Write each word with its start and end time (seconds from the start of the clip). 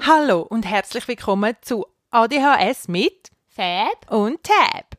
Hallo 0.00 0.40
und 0.42 0.64
herzlich 0.64 1.06
willkommen 1.06 1.54
zu 1.60 1.86
ADHS 2.10 2.88
mit 2.88 3.30
Fab. 3.48 4.10
und 4.10 4.42
Tab. 4.42 4.96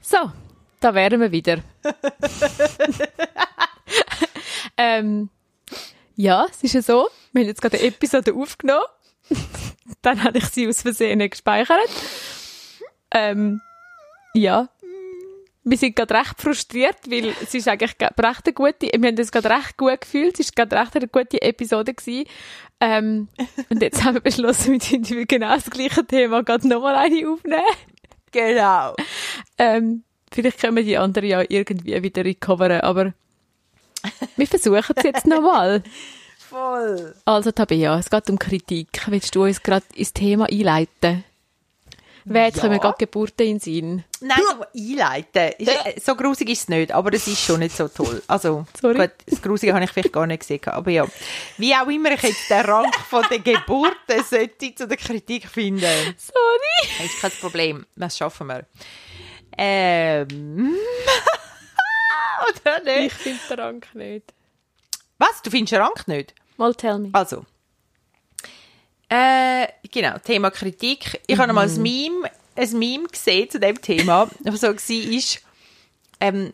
So, 0.00 0.30
da 0.80 0.94
wären 0.94 1.20
wir 1.20 1.32
wieder. 1.32 1.58
ähm, 4.76 5.30
ja, 6.14 6.46
es 6.50 6.62
ist 6.62 6.74
ja 6.74 6.82
so, 6.82 7.08
wir 7.32 7.40
haben 7.40 7.48
jetzt 7.48 7.60
gerade 7.60 7.78
eine 7.78 7.86
Episode 7.88 8.34
aufgenommen. 8.34 8.84
Dann 10.02 10.22
habe 10.22 10.38
ich 10.38 10.46
sie 10.46 10.68
aus 10.68 10.82
Versehen 10.82 11.18
gespeichert. 11.28 11.90
Ähm, 13.10 13.60
ja. 14.34 14.68
Wir 15.68 15.76
sind 15.76 15.96
gerade 15.96 16.14
recht 16.14 16.40
frustriert, 16.40 16.96
weil 17.10 17.34
es 17.42 17.52
ist 17.52 17.66
eigentlich 17.66 17.96
recht 18.00 18.46
eine 18.46 18.54
gute, 18.54 18.86
wir 18.86 19.08
haben 19.08 19.18
uns 19.18 19.32
gerade 19.32 19.50
recht 19.50 19.76
gut 19.76 20.00
gefühlt, 20.00 20.38
es 20.38 20.52
war 20.56 20.64
gerade 20.64 20.80
recht 20.80 20.94
eine 20.94 21.08
gute 21.08 21.42
Episode 21.42 21.92
gewesen. 21.92 22.28
Ähm, 22.80 23.26
und 23.68 23.82
jetzt 23.82 24.04
haben 24.04 24.14
wir 24.14 24.20
beschlossen, 24.20 24.80
wir 24.80 25.10
über 25.10 25.26
genau 25.26 25.54
das 25.56 25.68
gleiche 25.68 26.06
Thema 26.06 26.44
gerade 26.44 26.68
nochmal 26.68 26.94
eine 26.94 27.28
aufnehmen. 27.28 27.62
Genau. 28.30 28.94
Ähm, 29.58 30.04
vielleicht 30.30 30.60
können 30.60 30.76
wir 30.76 30.84
die 30.84 30.98
anderen 30.98 31.28
ja 31.28 31.42
irgendwie 31.48 32.00
wieder 32.00 32.24
recoveren, 32.24 32.82
aber 32.82 33.12
wir 34.36 34.46
versuchen 34.46 34.94
es 34.94 35.02
jetzt 35.02 35.26
nochmal. 35.26 35.82
Voll. 36.38 37.16
Also 37.24 37.50
Tabea, 37.50 37.98
es 37.98 38.08
geht 38.08 38.30
um 38.30 38.38
Kritik. 38.38 38.88
Willst 39.08 39.34
du 39.34 39.42
uns 39.42 39.64
gerade 39.64 39.84
ins 39.96 40.12
Thema 40.12 40.46
einleiten? 40.46 41.24
Wer 42.28 42.46
jetzt 42.46 42.56
Ja. 42.56 42.62
kommen 42.64 42.80
gerade 42.80 42.96
Geburten 42.98 43.46
in 43.46 43.60
Sinn? 43.60 44.04
Nein, 44.20 44.40
aber 44.50 44.66
einleiten. 44.74 45.52
Ist, 45.58 45.68
äh, 45.68 46.00
so 46.04 46.16
grusig 46.16 46.48
ist 46.50 46.62
es 46.62 46.68
nicht, 46.68 46.90
aber 46.90 47.12
es 47.12 47.24
ist 47.28 47.40
schon 47.40 47.60
nicht 47.60 47.76
so 47.76 47.86
toll. 47.86 48.20
Also, 48.26 48.66
Sorry. 48.80 48.94
gut, 48.98 49.12
das 49.26 49.40
Grusige 49.40 49.72
habe 49.72 49.84
ich 49.84 49.90
vielleicht 49.92 50.12
gar 50.12 50.26
nicht 50.26 50.40
gesehen. 50.40 50.60
Aber 50.66 50.90
ja, 50.90 51.06
wie 51.58 51.72
auch 51.76 51.86
immer 51.86 52.10
ich 52.10 52.22
jetzt 52.22 52.50
den 52.50 52.64
Rang 52.66 52.92
von 53.08 53.24
der 53.30 53.38
Geburt 53.38 53.96
sollte 54.28 54.74
zu 54.74 54.88
der 54.88 54.96
Kritik 54.96 55.46
finden. 55.48 55.82
Sorry. 56.18 56.90
Das 56.98 57.06
ist 57.06 57.20
kein 57.20 57.30
Problem. 57.40 57.86
Das 57.94 58.18
schaffen 58.18 58.48
wir. 58.48 58.66
Ähm. 59.56 60.74
Oder 62.50 62.78
Ich 62.78 62.84
nicht? 63.02 63.16
finde 63.16 63.40
den 63.50 63.60
Rang 63.60 63.82
nicht. 63.94 64.34
Was? 65.18 65.42
Du 65.42 65.50
findest 65.50 65.72
den 65.74 65.80
Rang 65.80 65.94
nicht? 66.06 66.34
Mal 66.56 66.74
tell 66.74 66.98
me. 66.98 67.10
Also. 67.12 67.46
Äh, 69.08 69.68
genau, 69.90 70.18
Thema 70.18 70.50
Kritik. 70.50 71.20
Ich 71.26 71.38
habe 71.38 71.48
noch 71.48 71.54
mal 71.54 71.68
ein 71.68 71.82
Meme, 71.82 72.30
ein 72.56 72.78
Meme 72.78 73.08
gesehen 73.08 73.48
zu 73.48 73.60
dem 73.60 73.80
Thema, 73.80 74.28
was 74.44 74.60
so 74.60 74.68
war, 74.68 74.74
ist, 74.74 75.42
ähm, 76.20 76.52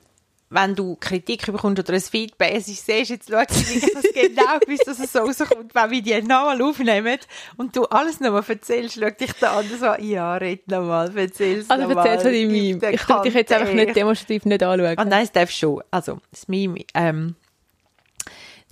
wenn 0.50 0.75
du 0.75 0.97
Kritik 0.97 1.47
bekommst 1.47 1.78
oder 1.78 1.95
ein 1.95 2.00
Feedback, 2.00 2.53
es 2.55 2.69
ist, 2.69 2.84
siehst, 2.84 3.11
jetzt 3.11 3.27
sie 3.28 3.33
wirklich 3.33 3.92
das 3.95 4.05
genau 4.12 4.58
bis 4.67 4.80
dass 4.80 4.98
es 4.98 5.12
so 5.12 5.20
rauskommt, 5.20 5.75
wenn 5.75 5.91
wir 5.91 6.03
die 6.03 6.20
nochmal 6.20 6.61
aufnehmen 6.61 7.19
und 7.56 7.75
du 7.75 7.84
alles 7.86 8.20
nochmal 8.20 8.45
erzählst, 8.47 8.98
schau 9.00 9.08
dich 9.08 9.33
da 9.41 9.56
an, 9.56 9.64
so, 9.69 9.95
ja, 10.05 10.36
red 10.36 10.69
nochmal, 10.69 11.17
erzähl's 11.17 11.70
Also 11.70 11.89
nochmal. 11.89 12.06
erzähl 12.06 12.20
von 12.20 12.33
deinem 12.33 12.53
Meme. 12.53 12.92
Ich 12.92 13.08
würde 13.08 13.23
dich 13.23 13.34
jetzt 13.34 13.53
einfach 13.53 13.73
nicht 13.73 13.97
demonstrativ 13.97 14.45
nicht 14.45 14.62
anschauen. 14.62 14.98
Ah, 14.98 15.05
nein, 15.06 15.25
es 15.25 15.33
darf 15.33 15.50
schon. 15.50 15.83
Also, 15.91 16.19
das 16.30 16.47
Meme, 16.48 16.84
ähm, 16.92 17.34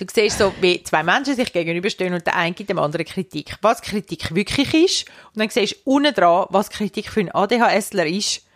du 0.00 0.06
siehst 0.12 0.38
so, 0.38 0.52
wie 0.60 0.82
zwei 0.82 1.02
Menschen 1.02 1.34
sich 1.36 1.52
gegenüberstehen 1.52 2.14
und 2.14 2.26
der 2.26 2.36
eine 2.36 2.54
gibt 2.54 2.70
dem 2.70 2.78
anderen 2.78 3.06
Kritik. 3.06 3.56
Was 3.62 3.82
Kritik 3.82 4.34
wirklich 4.34 4.72
ist. 4.74 5.04
Und 5.34 5.40
dann 5.40 5.50
siehst 5.50 5.74
du 5.84 5.90
unten 5.90 6.14
dran, 6.14 6.46
was 6.50 6.70
Kritik 6.70 7.10
für 7.10 7.20
einen 7.20 7.30
ADHSler 7.30 8.06
ist. 8.06 8.46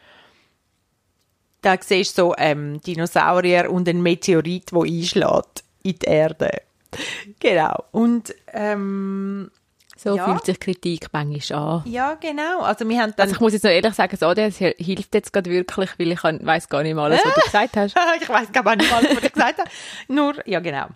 Da 1.62 1.76
siehst 1.80 2.18
du 2.18 2.22
so, 2.22 2.34
ähm, 2.38 2.80
Dinosaurier 2.82 3.70
und 3.70 3.88
ein 3.88 4.02
Meteorit, 4.02 4.70
der 4.70 4.82
einschlägt 4.82 5.64
in 5.82 5.98
die 5.98 6.06
Erde. 6.06 6.62
Genau. 7.40 7.84
Und, 7.90 8.34
ähm, 8.52 9.50
So 9.96 10.16
ja. 10.16 10.26
fühlt 10.26 10.44
sich 10.44 10.60
Kritik 10.60 11.06
manchmal 11.12 11.58
an. 11.58 11.82
ja, 11.86 12.14
genau. 12.14 12.60
Also, 12.60 12.86
wir 12.86 13.00
haben 13.00 13.14
dann, 13.16 13.22
Also 13.24 13.34
ich 13.34 13.40
muss 13.40 13.52
jetzt 13.54 13.62
noch 13.64 13.70
ehrlich 13.70 13.94
sagen, 13.94 14.10
das 14.18 14.22
ADHS 14.22 14.58
hilft 14.58 15.14
jetzt 15.14 15.32
gerade 15.32 15.50
wirklich, 15.50 15.90
weil 15.98 16.12
ich 16.12 16.22
weiss 16.22 16.68
gar 16.68 16.82
nicht 16.82 16.94
mal 16.94 17.04
alles, 17.04 17.24
was 17.24 17.34
du 17.34 17.40
gesagt 17.40 17.76
hast. 17.76 17.94
ich 18.20 18.28
weiß 18.28 18.52
gar 18.52 18.76
nicht 18.76 18.92
alles, 18.92 19.16
was 19.16 19.22
ich 19.24 19.32
gesagt 19.32 19.58
habe. 19.58 19.70
Nur, 20.08 20.34
ja 20.46 20.60
genau. 20.60 20.88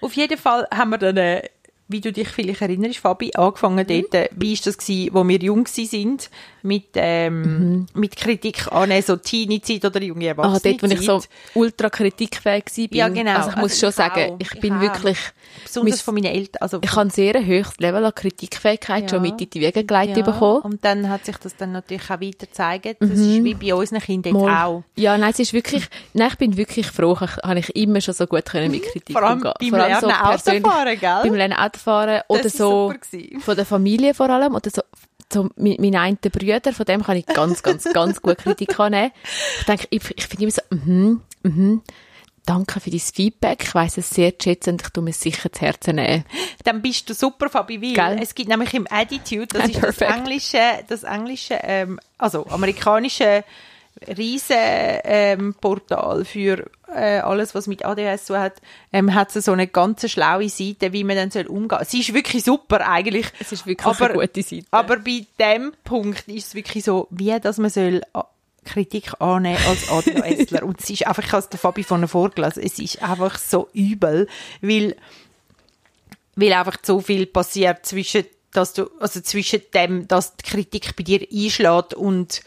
Auf 0.00 0.12
jeden 0.14 0.38
Fall 0.38 0.66
haben 0.72 0.90
wir 0.90 0.98
dann, 0.98 1.16
äh, 1.16 1.48
wie 1.88 2.00
du 2.00 2.12
dich 2.12 2.28
vielleicht 2.28 2.62
erinnerst, 2.62 2.98
Fabi, 2.98 3.30
angefangen 3.34 3.86
Mhm. 3.88 4.02
dort, 4.02 4.14
äh, 4.14 4.28
wie 4.34 4.52
ist 4.54 4.66
das 4.66 4.76
gewesen, 4.76 5.10
wo 5.12 5.26
wir 5.26 5.38
jung 5.38 5.66
sind, 5.66 6.30
mit, 6.62 6.86
ähm, 6.96 7.42
Mhm. 7.42 7.86
mit 7.94 8.16
Kritik 8.16 8.72
annehmen, 8.72 9.02
so 9.02 9.14
Teenie-Zeit 9.14 9.84
oder 9.84 10.02
junge 10.02 10.24
Ah, 10.24 10.28
Erwachsene 10.30 10.76
dort, 10.78 10.82
wo 10.90 10.94
ich 10.94 11.00
so 11.06 11.22
ultra 11.54 11.88
kritikfähig 11.90 12.64
war. 12.76 12.86
Ja, 12.90 13.08
genau. 13.08 13.36
Also 13.36 13.50
ich 13.50 13.56
muss 13.56 13.70
Also 13.72 13.78
schon 13.80 13.88
ich 13.90 13.94
sagen, 13.94 14.30
auch. 14.32 14.36
ich 14.40 14.52
Ich 14.52 14.60
bin 14.60 14.74
auch. 14.74 14.80
wirklich, 14.80 15.18
besonders 15.62 15.94
mein- 15.98 15.98
von 16.04 16.14
meinen 16.14 16.34
Eltern, 16.34 16.60
also 16.60 16.80
ich 16.82 16.90
habe 16.90 17.02
ein 17.02 17.10
sehr 17.10 17.34
hohes 17.34 17.78
Level 17.78 18.04
an 18.04 18.12
Kritikfähigkeit 18.16 19.02
Ja. 19.04 19.08
schon 19.08 19.22
mit 19.22 19.40
in 19.40 19.48
die 19.50 19.60
Wege 19.60 19.84
geleitet 19.84 20.16
ja, 20.16 20.22
bekommen. 20.24 20.62
und 20.62 20.84
dann 20.84 21.08
hat 21.08 21.24
sich 21.24 21.36
das 21.36 21.54
dann 21.56 21.70
natürlich 21.70 22.04
auch 22.10 22.20
weiter 22.20 22.46
gezeigt. 22.46 22.96
Das 22.98 23.10
ist 23.10 23.44
wie 23.44 23.54
bei 23.54 23.72
unseren 23.72 24.00
Kindern 24.00 24.32
Mhm. 24.32 24.48
Auch. 24.48 24.82
Ja, 24.96 25.16
nein, 25.16 25.30
es 25.30 25.38
ist 25.38 25.52
wirklich, 25.52 25.84
nein, 26.14 26.30
ich 26.32 26.38
bin 26.38 26.56
wirklich 26.56 26.88
froh, 26.88 27.16
ich, 27.22 27.36
habe 27.44 27.60
ich 27.60 27.76
immer 27.76 28.00
schon 28.00 28.14
so 28.14 28.26
gut 28.26 28.44
können 28.46 28.72
mit 28.72 28.82
Kritik 28.82 29.12
Vor 29.16 29.22
allem 29.22 29.38
umgehen. 29.38 29.52
beim 29.60 29.70
Lernen 29.80 30.12
persönlich- 30.30 30.64
Autofahren, 30.64 30.98
gell? 30.98 31.20
Beim 31.22 31.34
Lernen 31.34 31.52
Autofahren 31.76 32.22
oder 32.28 32.44
ist 32.44 32.56
so, 32.56 32.92
von 33.40 33.56
der 33.56 33.66
Familie 33.66 34.14
vor 34.14 34.30
allem, 34.30 34.54
oder 34.54 34.70
so, 34.70 34.82
so 35.32 35.48
mein, 35.56 35.76
mein 35.78 35.96
einen 35.96 36.16
Bruder, 36.18 36.72
von 36.72 36.86
dem 36.86 37.02
kann 37.02 37.16
ich 37.16 37.26
ganz, 37.26 37.62
ganz, 37.62 37.84
ganz 37.92 38.22
gut 38.22 38.38
Kritik 38.38 38.78
annehmen. 38.78 39.12
Ich 39.60 39.64
denke, 39.66 39.86
ich, 39.90 40.02
ich 40.16 40.26
finde 40.26 40.44
immer 40.44 40.52
so, 40.52 40.62
mhm, 40.70 41.22
mhm, 41.42 41.82
danke 42.44 42.78
für 42.80 42.90
dein 42.90 43.00
Feedback, 43.00 43.64
ich 43.64 43.74
weiss 43.74 43.98
es 43.98 44.08
sehr 44.10 44.38
zu 44.38 44.44
schätzen 44.48 44.70
und 44.74 44.82
ich 44.82 44.88
tue 44.90 45.02
mir 45.02 45.12
sicher 45.12 45.50
zu 45.50 45.60
Herzen 45.62 45.96
nehmen. 45.96 46.24
dann 46.64 46.80
bist 46.80 47.10
du 47.10 47.14
super, 47.14 47.48
Fabi, 47.48 47.80
weil 47.82 47.94
Gell? 47.94 48.18
es 48.22 48.34
gibt 48.34 48.48
nämlich 48.48 48.72
im 48.74 48.86
Attitude, 48.88 49.46
das 49.48 49.62
Ah, 49.62 49.66
ist 49.66 49.74
das 49.76 49.96
perfekt. 49.96 50.12
englische, 50.16 50.84
das 50.88 51.02
englische, 51.02 51.58
ähm, 51.62 51.98
also 52.18 52.46
amerikanische 52.46 53.42
riesen 54.16 54.56
ähm, 54.58 55.54
Portal 55.60 56.24
für 56.24 56.68
äh, 56.94 57.18
alles, 57.18 57.54
was 57.54 57.66
mit 57.66 57.84
ADHS 57.84 58.26
so 58.26 58.36
hat, 58.36 58.54
ähm, 58.92 59.14
hat 59.14 59.30
sie 59.30 59.40
so 59.40 59.52
eine 59.52 59.66
ganz 59.66 60.08
schlaue 60.10 60.48
Seite, 60.48 60.92
wie 60.92 61.04
man 61.04 61.16
dann 61.16 61.30
soll 61.30 61.46
umgehen. 61.46 61.78
Sie 61.86 62.00
ist 62.00 62.14
wirklich 62.14 62.44
super 62.44 62.86
eigentlich. 62.88 63.26
Es 63.40 63.52
ist 63.52 63.66
wirklich 63.66 63.86
aber, 63.86 64.10
eine 64.10 64.20
gute 64.26 64.42
Seite. 64.42 64.66
Aber 64.70 64.96
bei 64.98 65.26
dem 65.38 65.72
Punkt 65.84 66.28
ist 66.28 66.48
es 66.48 66.54
wirklich 66.54 66.84
so, 66.84 67.08
wie 67.10 67.38
dass 67.40 67.58
man 67.58 67.70
soll 67.70 68.02
a- 68.12 68.24
Kritik 68.64 69.20
annehmen 69.20 69.58
als 69.68 69.88
ADHSler. 69.90 70.64
Und 70.64 70.80
es 70.80 70.90
ist 70.90 71.06
einfach, 71.06 71.22
ich 71.24 71.32
habe 71.32 71.40
es 71.42 71.48
der 71.48 71.58
Fabi 71.58 71.84
vorne 71.84 72.08
vorgelesen, 72.08 72.62
es 72.64 72.78
ist 72.78 73.02
einfach 73.02 73.38
so 73.38 73.68
übel, 73.72 74.28
weil 74.60 74.96
weil 76.34 76.52
einfach 76.52 76.76
so 76.82 77.00
viel 77.00 77.26
passiert 77.26 77.86
zwischen, 77.86 78.24
dass 78.52 78.74
du, 78.74 78.90
also 79.00 79.20
zwischen 79.22 79.62
dem, 79.72 80.06
dass 80.06 80.36
die 80.36 80.44
Kritik 80.44 80.94
bei 80.96 81.02
dir 81.02 81.26
einschlägt 81.32 81.94
und 81.94 82.42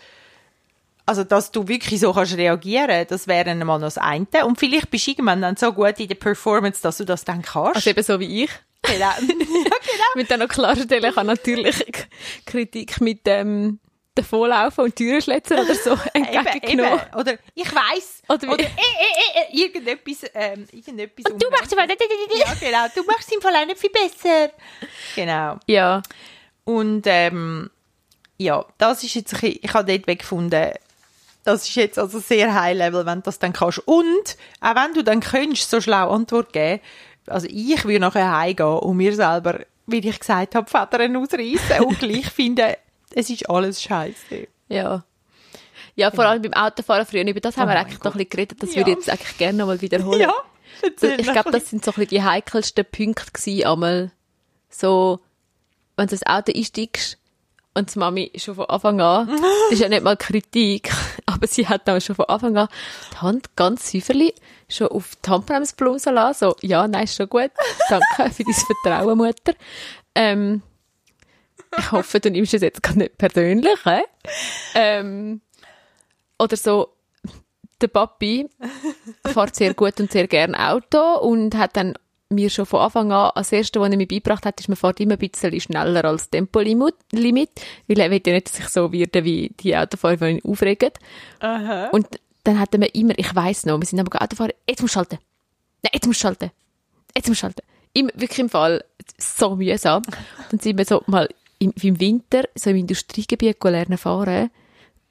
also, 1.10 1.24
dass 1.26 1.52
du 1.52 1.68
wirklich 1.68 2.00
so 2.00 2.14
kannst 2.14 2.38
reagieren, 2.38 3.06
das 3.10 3.28
wäre 3.28 3.50
einmal 3.50 3.80
noch 3.80 3.88
das 3.88 3.98
eine. 3.98 4.28
Und 4.46 4.58
vielleicht 4.60 4.90
bist 4.90 5.08
du 5.08 5.12
irgendwann 5.12 5.42
dann 5.42 5.58
so 5.58 5.74
gut 5.74 6.00
in 6.00 6.08
der 6.08 6.16
Performance, 6.16 6.82
dass 6.82 6.98
du 6.98 7.04
das 7.06 7.26
dann 7.26 7.42
kannst. 7.42 7.76
Also 7.76 7.90
eben 7.90 8.04
so 8.04 8.20
wie 8.20 8.44
ich. 8.46 8.52
genau. 8.84 9.10
Mit 10.16 10.32
dann 10.32 10.40
noch 10.40 10.48
klarstellen 10.48 11.14
kann 11.14 11.28
natürlich 11.28 11.78
K- 11.92 12.04
Kritik 12.46 13.02
mit 13.02 13.28
dem 13.28 13.80
davonlaufen 14.16 14.86
und 14.86 14.96
Türen 14.96 15.22
schlitzen 15.22 15.60
oder 15.60 15.76
so 15.76 15.92
entgegengenommen. 16.14 17.00
eben. 17.00 17.20
Oder 17.20 17.34
ich 17.56 17.72
weiss. 17.76 18.22
Oder 18.28 18.54
Oder, 18.54 18.64
äh, 18.64 18.68
äh, 18.68 19.54
äh, 19.54 19.62
irgendetwas, 19.62 20.30
ähm, 20.34 20.66
irgendetwas 20.72 21.26
Du 21.38 21.50
machst 21.52 21.72
aber 21.78 21.88
Ja, 21.88 22.54
genau. 22.60 22.86
Du 22.96 23.04
machst 23.04 23.32
im 23.34 23.42
Fall 23.42 23.56
auch 23.56 23.66
nicht 23.66 23.80
viel 23.80 23.90
besser. 23.92 24.52
Genau. 25.16 25.58
Ja, 25.68 26.02
Und 26.66 27.04
ähm, 27.06 27.70
ja, 28.38 28.66
das 28.78 29.04
ist 29.04 29.16
jetzt, 29.16 29.34
ein 29.34 29.40
bisschen- 29.42 29.60
ich 29.62 29.74
habe 29.74 29.92
dort 29.92 30.08
weggefunden, 30.08 30.72
das 31.44 31.68
ist 31.68 31.76
jetzt 31.76 31.98
also 32.00 32.20
sehr 32.20 32.54
high 32.54 32.78
level, 32.78 33.06
wenn 33.06 33.20
du 33.20 33.24
das 33.24 33.40
dann 33.40 33.54
kannst. 33.54 33.80
Und 33.88 34.38
auch 34.62 34.76
wenn 34.76 34.94
du 34.94 35.04
dann 35.04 35.20
könntest, 35.22 35.70
so 35.70 35.82
schlau 35.82 36.10
Antwort 36.12 36.54
geben, 36.54 36.82
also 37.28 37.48
ich 37.50 37.84
würde 37.86 38.00
nachher 38.00 38.32
heimgehen 38.38 38.68
und 38.80 38.98
mir 38.98 39.16
selber, 39.16 39.60
wie 39.88 40.00
ich 40.00 40.20
gesagt 40.20 40.56
habe, 40.56 40.70
Federn 40.70 41.16
ausreißen 41.16 41.84
und 41.86 42.00
gleich 42.00 42.26
finden, 42.32 42.74
es 43.14 43.30
ist 43.30 43.50
alles 43.50 43.82
scheiße. 43.82 44.48
ja. 44.68 45.04
Ja, 45.96 46.12
vor 46.12 46.24
allem 46.24 46.42
beim 46.42 46.54
Autofahren 46.54 47.06
früher, 47.06 47.28
über 47.28 47.42
das 47.42 47.58
haben 47.58 47.68
Oh 47.68 47.74
wir 47.74 47.80
eigentlich 47.80 48.00
noch 48.00 48.06
ein 48.14 48.20
bisschen 48.20 48.30
geredet, 48.30 48.64
das 48.64 48.70
Ja. 48.70 48.78
würde 48.78 48.92
ich 48.92 48.98
jetzt 48.98 49.10
eigentlich 49.10 49.38
gerne 49.38 49.58
noch 49.58 49.66
mal 49.68 49.82
wiederholen. 49.82 50.22
Ja, 50.22 50.34
ich 50.82 51.32
glaube, 51.32 51.52
das 51.52 51.70
sind 51.70 51.84
so 51.84 51.92
ein 51.92 51.96
bisschen 51.96 52.10
die 52.10 52.24
heikelsten 52.24 52.86
Punkte 52.86 53.32
gewesen, 53.34 53.66
einmal 53.68 54.12
so, 54.70 55.20
wenn 55.98 56.08
du 56.08 56.14
ins 56.14 56.26
Auto 56.26 56.54
einsteigst 56.56 57.18
und 57.74 57.94
die 57.94 58.00
Mami 58.00 58.32
schon 58.36 58.56
von 58.56 58.66
Anfang 58.66 59.00
an, 59.00 59.28
das 59.28 59.72
ist 59.72 59.80
ja 59.80 59.90
nicht 59.90 60.04
mal 60.04 60.18
Kritik, 60.18 60.92
aber 61.26 61.48
sie 61.48 61.68
hat 61.68 61.88
dann 61.88 62.02
schon 62.02 62.16
von 62.16 62.26
Anfang 62.26 62.58
an 62.58 62.68
die 63.14 63.18
Hand 63.18 63.56
ganz 63.56 63.92
säuferlich 63.92 64.36
schon 64.68 64.88
auf 64.88 65.16
die 65.16 65.30
Handbremse 65.30 65.76
blumsen 65.76 66.16
lassen, 66.16 66.50
so, 66.50 66.56
ja, 66.62 66.88
nein, 66.88 67.04
ist 67.04 67.16
schon 67.16 67.30
gut, 67.30 67.52
danke 67.90 68.34
für 68.34 68.44
dein 68.44 68.54
Vertrauen, 68.54 69.18
Mutter. 69.18 69.54
Ähm, 70.16 70.62
ich 71.78 71.92
hoffe, 71.92 72.20
du 72.20 72.32
nimmst 72.32 72.54
es 72.54 72.62
jetzt 72.62 72.82
gar 72.82 72.96
nicht 72.96 73.18
persönlich, 73.18 73.86
hä? 73.86 74.02
Ähm, 74.74 75.42
oder 76.40 76.58
so, 76.58 76.94
der 77.82 77.88
Papi 77.88 78.50
fährt 79.26 79.56
sehr 79.56 79.74
gut 79.74 80.00
und 80.00 80.12
sehr 80.12 80.28
gern 80.28 80.56
Auto 80.56 81.18
und 81.20 81.56
hat 81.56 81.78
dann 81.78 81.96
mir 82.30 82.50
schon 82.50 82.66
von 82.66 82.82
Anfang 82.82 83.12
an, 83.12 83.32
als 83.36 83.52
erste, 83.52 83.80
was 83.80 83.90
er 83.90 83.98
mir 83.98 84.08
beigebracht 84.08 84.46
hat, 84.46 84.60
ist, 84.60 84.70
man 84.70 84.76
fährt 84.76 85.00
immer 85.00 85.14
ein 85.14 85.20
bisschen 85.20 85.60
schneller 85.60 86.06
als 86.06 86.30
Tempolimit, 86.30 86.96
weil 87.12 88.00
er 88.00 88.12
will 88.12 88.22
ja 88.26 88.34
nicht, 88.34 88.50
dass 88.50 88.60
ich 88.60 88.70
so 88.70 88.92
werde 88.92 89.24
wie 89.24 89.52
die 89.60 89.76
Autofahrer, 89.76 90.18
die 90.18 90.38
ihn 90.38 90.42
aufregen. 90.44 90.92
Aha. 91.40 91.88
Und 91.88 92.08
dann 92.44 92.60
hat 92.60 92.74
er 92.74 92.80
mir 92.80 92.94
immer, 92.94 93.18
ich 93.18 93.36
weiss 93.36 93.66
noch, 93.66 93.80
wir 93.80 93.86
sind 93.86 94.00
aber 94.00 94.22
Autofahrer, 94.22 94.54
jetzt 94.68 94.82
musst 94.82 94.94
du 94.94 95.00
schalten. 95.00 95.20
Nein, 95.84 95.92
jetzt 95.94 96.08
musst 96.08 96.20
du 96.20 96.22
schalten. 96.22 96.52
Jetzt 97.16 97.28
musst 97.28 97.40
du 97.40 97.42
schalten. 97.42 97.62
Immer, 97.94 98.12
wirklich 98.14 98.40
im 98.40 98.50
Fall, 98.50 98.84
so 99.18 99.56
mühsam. 99.56 100.04
Dann 100.52 100.60
sind 100.60 100.78
wir 100.78 100.86
so 100.86 101.04
mal 101.08 101.28
im, 101.58 101.74
im 101.82 102.00
Winter 102.00 102.44
so 102.56 102.70
im 102.70 102.78
Industriegebiet 102.78 103.64
lernen 103.64 103.98
fahren. 103.98 104.50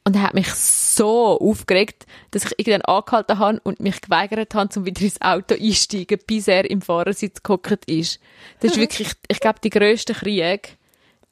Und 0.09 0.17
er 0.17 0.23
hat 0.23 0.33
mich 0.33 0.51
so 0.55 1.39
aufgeregt, 1.39 2.07
dass 2.31 2.47
ich 2.47 2.59
irgendwann 2.59 2.97
angehalten 2.97 3.39
habe 3.39 3.61
und 3.63 3.79
mich 3.79 4.01
geweigert 4.01 4.55
habe, 4.55 4.71
um 4.79 4.87
wieder 4.87 5.03
ins 5.03 5.21
Auto 5.21 5.55
einsteigen, 5.55 6.19
bis 6.27 6.49
er 6.49 6.71
im 6.71 6.81
Fahrersitz 6.81 7.43
gehockt 7.43 7.85
ist. 7.85 8.19
Das 8.61 8.71
ist 8.71 8.79
wirklich, 8.81 9.13
ich 9.29 9.41
glaube, 9.41 9.59
die 9.63 9.69
grösste 9.69 10.15
Krieg 10.15 10.79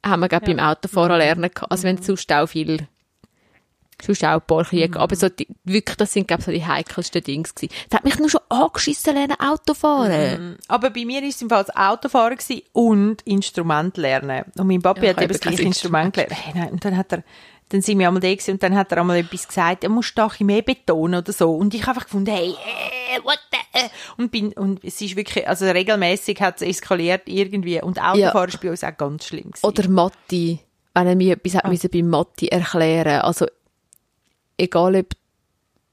haben 0.04 0.20
wir, 0.20 0.28
glaube 0.28 0.44
beim 0.44 0.58
Autofahren 0.58 1.16
lernen 1.16 1.50
gehabt. 1.54 1.72
Also 1.72 1.84
wenn 1.84 2.02
sonst 2.02 2.30
auch 2.30 2.48
viel, 2.48 2.86
sonst 4.02 4.22
auch 4.24 4.34
ein 4.34 4.40
paar 4.42 4.64
Kriege. 4.64 5.00
Aber 5.00 5.16
so 5.16 5.30
die, 5.30 5.48
wirklich, 5.64 5.96
das 5.96 6.12
sind, 6.12 6.28
glaube 6.28 6.40
ich, 6.40 6.44
so 6.44 6.52
die 6.52 6.66
heikelsten 6.66 7.22
Dinge 7.22 7.44
gewesen. 7.44 7.72
Das 7.88 8.00
hat 8.00 8.04
mich 8.04 8.18
nur 8.18 8.28
schon 8.28 8.42
angeschissen 8.50 9.14
lernen, 9.14 9.40
Autofahren. 9.40 10.58
Aber 10.68 10.90
bei 10.90 11.06
mir 11.06 11.22
war 11.22 11.28
es 11.30 11.40
im 11.40 11.48
Fall 11.48 11.64
das 11.64 11.74
Autofahren 11.74 12.36
und 12.74 13.22
Instrument 13.22 13.96
lernen. 13.96 14.44
Und 14.58 14.66
mein 14.66 14.82
Papi 14.82 15.06
Ja, 15.06 15.14
hat 15.14 15.22
eben 15.22 15.32
das 15.32 15.40
gleiche 15.40 15.62
Instrument 15.62 16.12
gelernt. 16.12 16.34
Hey, 16.36 16.52
nein, 16.54 16.72
und 16.72 16.84
dann 16.84 16.94
hat 16.94 17.10
er, 17.14 17.24
dann 17.68 17.80
sind 17.82 17.98
wir 17.98 18.06
einmal 18.06 18.20
da 18.20 18.28
gewesen 18.28 18.52
und 18.52 18.62
dann 18.62 18.76
hat 18.76 18.92
er 18.92 18.98
einmal 18.98 19.18
etwas 19.18 19.48
gesagt, 19.48 19.82
er 19.82 19.90
muss 19.90 20.06
bisschen 20.14 20.46
mehr 20.46 20.62
betonen 20.62 21.20
oder 21.20 21.32
so. 21.32 21.50
Und 21.50 21.74
ich 21.74 21.82
habe 21.82 21.92
einfach 21.92 22.04
gefunden, 22.04 22.30
hey, 22.30 22.50
äh, 22.50 23.24
what 23.24 23.40
the, 23.50 23.80
äh. 23.80 23.88
und 24.16 24.30
bin, 24.30 24.52
und 24.52 24.84
es 24.84 25.00
ist 25.00 25.16
wirklich, 25.16 25.48
also 25.48 25.64
regelmäßig 25.64 26.40
hat 26.40 26.56
es 26.56 26.62
eskaliert 26.62 27.22
irgendwie. 27.26 27.82
Und 27.82 28.00
Autofahren 28.00 28.50
ist 28.50 28.60
bei 28.60 28.70
uns 28.70 28.84
auch 28.84 28.96
ganz 28.96 29.26
schlimm 29.26 29.50
gewesen. 29.50 29.66
Oder 29.66 29.88
Mathe. 29.88 30.60
Wenn 30.94 31.06
er 31.06 31.16
mir 31.16 31.34
etwas 31.34 31.56
Ah. 31.56 31.58
hat 31.58 31.68
müssen 31.68 31.90
beim 31.90 32.08
Mathe 32.08 32.50
erklären 32.50 33.20
Also, 33.20 33.46
egal 34.56 34.96
ob 34.96 35.08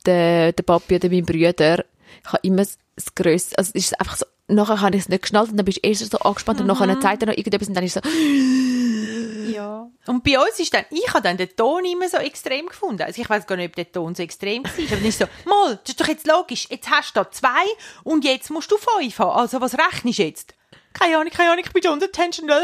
der, 0.05 0.51
der 0.53 0.63
Papi 0.63 0.95
oder 0.95 1.09
mein 1.09 1.25
Bruder, 1.25 1.83
ich 2.23 2.27
habe 2.31 2.39
immer 2.43 2.63
das, 2.63 2.77
Grösste, 3.15 3.57
also 3.57 3.71
es 3.73 3.85
ist 3.85 3.99
einfach 3.99 4.17
so, 4.17 4.25
nachher 4.47 4.81
habe 4.81 4.95
ich 4.95 5.03
es 5.03 5.09
nicht 5.09 5.21
geschnallt 5.23 5.49
und 5.51 5.57
dann 5.57 5.65
bist 5.65 5.77
du 5.83 5.87
erst 5.87 6.09
so 6.11 6.17
angespannt 6.19 6.59
und 6.59 6.67
Mhm. 6.67 6.73
nachher 6.73 6.99
zeigt 6.99 7.23
er 7.23 7.27
noch 7.27 7.37
irgendetwas 7.37 7.67
und 7.69 7.73
dann 7.75 7.83
ist 7.83 7.93
so, 7.93 8.01
Ja. 9.53 9.89
Und 10.07 10.23
bei 10.23 10.39
uns 10.39 10.59
ist 10.59 10.73
dann, 10.73 10.85
ich 10.89 11.07
habe 11.09 11.21
dann 11.21 11.37
den 11.37 11.55
Ton 11.55 11.85
immer 11.85 12.09
so 12.09 12.17
extrem 12.17 12.67
gefunden. 12.67 13.01
Also 13.03 13.21
ich 13.21 13.29
weiß 13.29 13.45
gar 13.45 13.55
nicht, 13.55 13.69
ob 13.69 13.75
der 13.75 13.91
Ton 13.91 14.15
so 14.15 14.23
extrem 14.23 14.63
war. 14.63 14.71
Aber 14.91 14.95
nicht 15.01 15.17
so, 15.17 15.25
mal, 15.45 15.75
das 15.83 15.89
ist 15.89 15.99
doch 16.01 16.07
jetzt 16.07 16.27
logisch. 16.27 16.67
Jetzt 16.69 16.89
hast 16.89 17.15
du 17.15 17.21
da 17.21 17.31
zwei 17.31 17.63
und 18.03 18.23
jetzt 18.25 18.49
musst 18.49 18.71
du 18.71 18.77
fünf 18.77 19.19
haben. 19.19 19.31
Also 19.39 19.61
was 19.61 19.77
rechnest 19.77 20.19
du 20.19 20.23
jetzt? 20.23 20.53
Keine 20.93 21.17
Ahnung, 21.17 21.31
keine 21.31 21.51
Ahnung, 21.51 21.63
ich 21.65 21.71
bin 21.73 21.91
unter 21.91 22.11
Tension. 22.11 22.49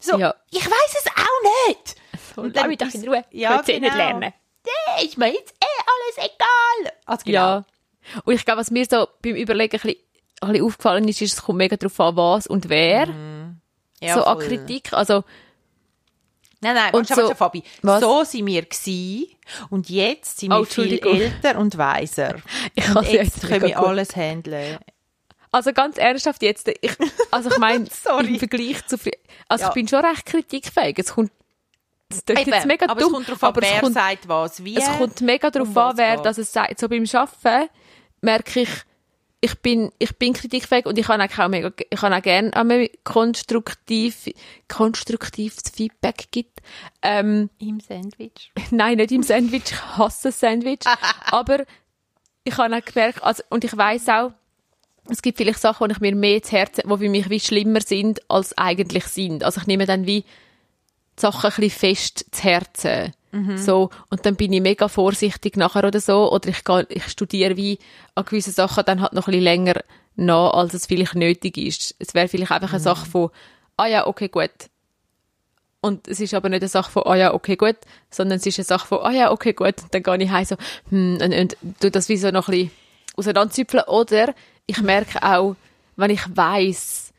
So, 0.00 0.16
Ja. 0.16 0.32
ich 0.52 0.64
weiß 0.64 0.94
es 1.04 1.06
auch 1.10 1.68
nicht. 1.68 1.96
so, 2.36 2.42
Und 2.42 2.56
dann 2.56 2.70
doch 2.76 2.86
ist- 2.86 2.94
in 2.94 3.08
Ruhe, 3.08 3.24
Ja, 3.32 3.60
ich 3.60 3.66
will 3.66 3.74
eh 3.74 3.80
nicht 3.80 3.92
genau. 3.92 4.04
lernen. 4.04 4.32
Nee, 4.64 5.04
ist 5.06 5.18
mir 5.18 5.32
jetzt 5.32 5.52
eh 5.60 6.20
alles 6.20 6.30
egal. 6.30 6.92
Also 7.04 7.22
genau. 7.24 7.38
Ja. 7.38 7.64
Und 8.24 8.32
ich 8.34 8.44
glaube, 8.44 8.60
was 8.60 8.70
mir 8.70 8.86
so 8.88 9.08
beim 9.22 9.34
Überlegen 9.34 9.76
ein 9.76 9.80
bisschen, 9.80 10.00
ein 10.40 10.48
bisschen 10.52 10.66
aufgefallen 10.66 11.08
ist, 11.08 11.20
ist, 11.22 11.32
es 11.34 11.42
kommt 11.42 11.58
mega 11.58 11.76
darauf 11.76 11.98
an, 12.00 12.16
was 12.16 12.46
und 12.46 12.68
wer. 12.68 13.08
Ja, 14.00 14.14
so 14.14 14.24
an 14.24 14.38
voll. 14.38 14.46
Kritik, 14.48 14.92
also, 14.92 15.24
Nein, 16.60 16.74
nein, 16.74 16.92
Und 16.92 17.08
und 17.08 17.16
so- 17.16 17.34
Fabi. 17.36 17.62
Was? 17.82 18.00
So 18.00 18.24
sind 18.24 18.46
wir 18.46 18.62
gsi 18.62 19.36
und 19.70 19.88
jetzt 19.88 20.40
sind 20.40 20.52
Oh, 20.52 20.58
wir 20.60 20.66
viel 20.66 20.98
älter 21.06 21.56
und 21.56 21.78
weiser. 21.78 22.36
Ich 22.74 22.94
und 22.96 23.06
jetzt 23.12 23.42
können 23.46 23.62
wir 23.62 23.76
gut. 23.76 23.86
alles 23.86 24.16
handeln. 24.16 24.78
Also 25.52 25.72
ganz 25.72 25.98
ernsthaft 25.98 26.42
jetzt, 26.42 26.68
ich, 26.68 26.96
also 27.30 27.48
ich 27.50 27.58
meine, 27.58 27.86
im 28.26 28.38
Vergleich 28.40 28.84
zu, 28.88 28.96
frü- 28.96 29.16
also 29.48 29.62
Ja. 29.62 29.68
ich 29.68 29.74
bin 29.74 29.86
schon 29.86 30.04
recht 30.04 30.26
kritikfähig. 30.26 30.98
Es 30.98 31.14
kommt, 31.14 31.30
es 32.10 32.24
klingt 32.24 32.46
jetzt 32.48 32.58
Eben, 32.58 32.66
mega 32.66 32.86
aber 32.88 33.00
dumm, 33.00 33.10
es 33.10 33.26
kommt 33.26 33.28
darauf 33.42 33.56
an, 33.56 33.62
wer 33.62 33.80
kommt, 33.80 33.94
sagt 33.94 34.28
was, 34.28 34.64
wie. 34.64 34.76
es 34.76 34.98
kommt 34.98 35.20
mega 35.20 35.50
darauf 35.50 35.76
an, 35.76 35.96
wer 35.96 36.10
geht's. 36.16 36.22
das 36.24 36.38
es 36.38 36.52
sagt. 36.52 36.80
So 36.80 36.88
beim 36.88 37.04
Arbeiten 37.12 37.70
merke 38.20 38.60
ich, 38.62 38.68
ich 39.40 39.54
bin, 39.60 39.92
ich 39.98 40.16
bin 40.18 40.32
kritikfähig 40.32 40.86
und 40.86 40.98
ich 40.98 41.06
kann 41.06 41.20
auch, 41.20 41.38
auch 41.38 41.48
mega, 41.48 41.70
ich 41.90 42.00
kann 42.00 42.12
auch 42.12 42.22
gerne 42.22 42.54
einmal 42.54 42.90
konstruktiv, 43.04 44.28
konstruktives 44.66 45.62
Feedback 45.72 46.28
gibt. 46.30 46.60
Ähm, 47.02 47.48
Im 47.58 47.80
Sandwich. 47.80 48.52
Nein, 48.70 48.96
nicht 48.96 49.12
im 49.12 49.22
Sandwich. 49.22 49.62
Ich 49.66 49.96
hasse 49.96 50.32
Sandwich. 50.32 50.80
Aber 51.26 51.64
ich 52.42 52.56
habe 52.56 52.74
auch 52.76 52.84
gemerkt, 52.84 53.22
also, 53.22 53.42
und 53.50 53.64
ich 53.64 53.76
weiß 53.76 54.08
auch, 54.08 54.32
es 55.08 55.22
gibt 55.22 55.38
vielleicht 55.38 55.60
Sachen, 55.60 55.88
die 55.88 55.92
ich 55.92 56.00
mir 56.00 56.14
mehr 56.14 56.42
zu 56.42 56.52
Herzen, 56.52 56.82
die 56.84 56.98
für 56.98 57.08
mich 57.08 57.30
wie 57.30 57.40
schlimmer 57.40 57.80
sind, 57.80 58.20
als 58.30 58.56
eigentlich 58.58 59.04
sind. 59.04 59.44
Also 59.44 59.60
ich 59.60 59.66
nehme 59.66 59.86
dann 59.86 60.06
wie 60.06 60.22
die 60.22 61.20
Sachen 61.20 61.50
ein 61.50 61.56
bisschen 61.56 61.70
fest 61.70 62.26
zu 62.30 62.42
Herzen. 62.42 63.12
So, 63.56 63.90
und 64.10 64.24
dann 64.26 64.36
bin 64.36 64.52
ich 64.52 64.60
mega 64.60 64.88
vorsichtig 64.88 65.56
nachher 65.56 65.84
oder 65.84 66.00
so, 66.00 66.30
oder 66.32 66.48
ich, 66.48 66.64
gehe, 66.64 66.86
ich 66.88 67.08
studiere 67.08 67.56
wie 67.56 67.78
an 68.14 68.24
gewissen 68.24 68.52
Sachen 68.52 68.84
dann 68.84 69.00
halt 69.00 69.12
noch 69.12 69.26
ein 69.28 69.32
bisschen 69.32 69.44
länger 69.44 69.80
nach, 70.16 70.52
als 70.54 70.74
es 70.74 70.86
vielleicht 70.86 71.14
nötig 71.14 71.56
ist. 71.56 71.94
Es 71.98 72.14
wäre 72.14 72.28
vielleicht 72.28 72.50
einfach 72.52 72.72
eine 72.72 72.80
Sache 72.80 73.06
von, 73.06 73.30
ah 73.76 73.86
ja, 73.86 74.06
okay, 74.06 74.28
gut, 74.28 74.50
und 75.80 76.08
es 76.08 76.20
ist 76.20 76.34
aber 76.34 76.48
nicht 76.48 76.62
eine 76.62 76.68
Sache 76.68 76.90
von, 76.90 77.04
ah 77.06 77.14
ja, 77.14 77.32
okay, 77.32 77.56
gut, 77.56 77.76
sondern 78.10 78.38
es 78.38 78.46
ist 78.46 78.58
eine 78.58 78.64
Sache 78.64 78.86
von, 78.86 78.98
ah 79.02 79.12
ja, 79.12 79.30
okay, 79.30 79.52
gut, 79.52 79.82
und 79.82 79.94
dann 79.94 80.02
gehe 80.02 80.16
ich 80.18 80.30
heim 80.30 80.44
so, 80.44 80.56
hm, 80.90 81.18
und, 81.22 81.34
und 81.34 81.56
tu 81.80 81.90
das 81.90 82.08
wie 82.08 82.16
so 82.16 82.30
noch 82.30 82.48
ein 82.48 82.52
bisschen 82.52 82.70
auseinanderzüpfeln. 83.16 83.84
Oder 83.84 84.34
ich 84.66 84.80
merke 84.82 85.22
auch, 85.22 85.54
wenn 85.96 86.10
ich 86.10 86.22
weiss, 86.34 87.12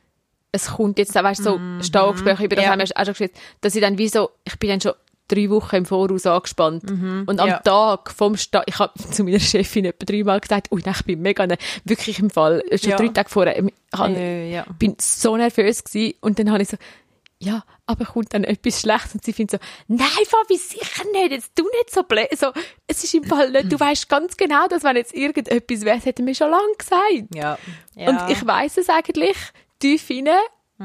es 0.51 0.71
kommt 0.71 0.97
jetzt, 0.99 1.15
weißt 1.15 1.39
du, 1.39 1.43
so 1.43 1.59
Staugespräche, 1.81 2.45
über 2.45 2.55
das 2.55 2.65
Ja. 2.65 2.71
haben 2.71 2.79
wir 2.79 2.85
auch 2.85 3.05
schon 3.05 3.13
geschrieben, 3.13 3.33
dass 3.61 3.75
ich 3.75 3.81
dann 3.81 3.97
wie 3.97 4.09
so, 4.09 4.31
ich 4.43 4.57
bin 4.59 4.69
dann 4.69 4.81
schon 4.81 4.93
drei 5.29 5.49
Wochen 5.49 5.75
im 5.77 5.85
Voraus 5.85 6.25
angespannt. 6.25 6.89
Und 6.89 7.39
am 7.39 7.47
Ja. 7.47 7.59
Tag 7.59 8.11
vom 8.11 8.35
Start, 8.35 8.65
ich 8.67 8.77
habe 8.79 8.91
zu 9.11 9.23
meiner 9.23 9.39
Chefin 9.39 9.85
etwa 9.85 10.05
dreimal 10.05 10.39
gesagt, 10.39 10.71
ui, 10.71 10.81
nein, 10.85 10.95
ich 10.97 11.05
bin 11.05 11.21
mega, 11.21 11.47
ne- 11.47 11.57
wirklich 11.85 12.19
im 12.19 12.29
Fall, 12.29 12.63
schon 12.81 12.91
Ja. 12.91 12.97
drei 12.97 13.07
Tage 13.09 13.29
vorher, 13.29 13.57
ich 13.63 13.73
hab- 13.93 14.09
Äh, 14.09 14.51
ja. 14.51 14.65
bin 14.77 14.95
so 14.99 15.37
nervös 15.37 15.83
gewesen 15.83 16.15
und 16.21 16.37
dann 16.39 16.51
habe 16.51 16.63
ich 16.63 16.69
so, 16.69 16.77
ja, 17.41 17.63
aber 17.85 18.03
kommt 18.03 18.33
dann 18.33 18.43
etwas 18.43 18.81
Schlechtes 18.81 19.13
und 19.13 19.23
sie 19.23 19.31
findet 19.31 19.61
so, 19.61 19.67
nein, 19.87 20.07
Fabi, 20.27 20.57
sicher 20.57 21.03
nicht, 21.13 21.31
jetzt 21.31 21.51
du 21.55 21.63
nicht 21.63 21.89
so 21.89 22.03
blöd, 22.03 22.27
so, 22.37 22.47
es 22.85 23.01
ist 23.03 23.13
im 23.13 23.23
Fall 23.23 23.51
nicht, 23.51 23.71
du 23.71 23.79
weißt 23.79 24.09
ganz 24.09 24.35
genau, 24.35 24.67
dass 24.67 24.83
wenn 24.83 24.97
jetzt 24.97 25.13
irgendetwas 25.15 25.85
wäre, 25.85 25.95
das 25.95 26.05
hätte 26.05 26.21
mir 26.21 26.35
schon 26.35 26.49
lange 26.51 26.73
gesagt. 26.77 27.33
Ja. 27.33 27.57
ja. 27.95 28.09
Und 28.09 28.29
ich 28.31 28.45
weiß 28.45 28.77
es 28.77 28.89
eigentlich 28.89 29.37
tief 29.79 30.09
rein 30.09 30.27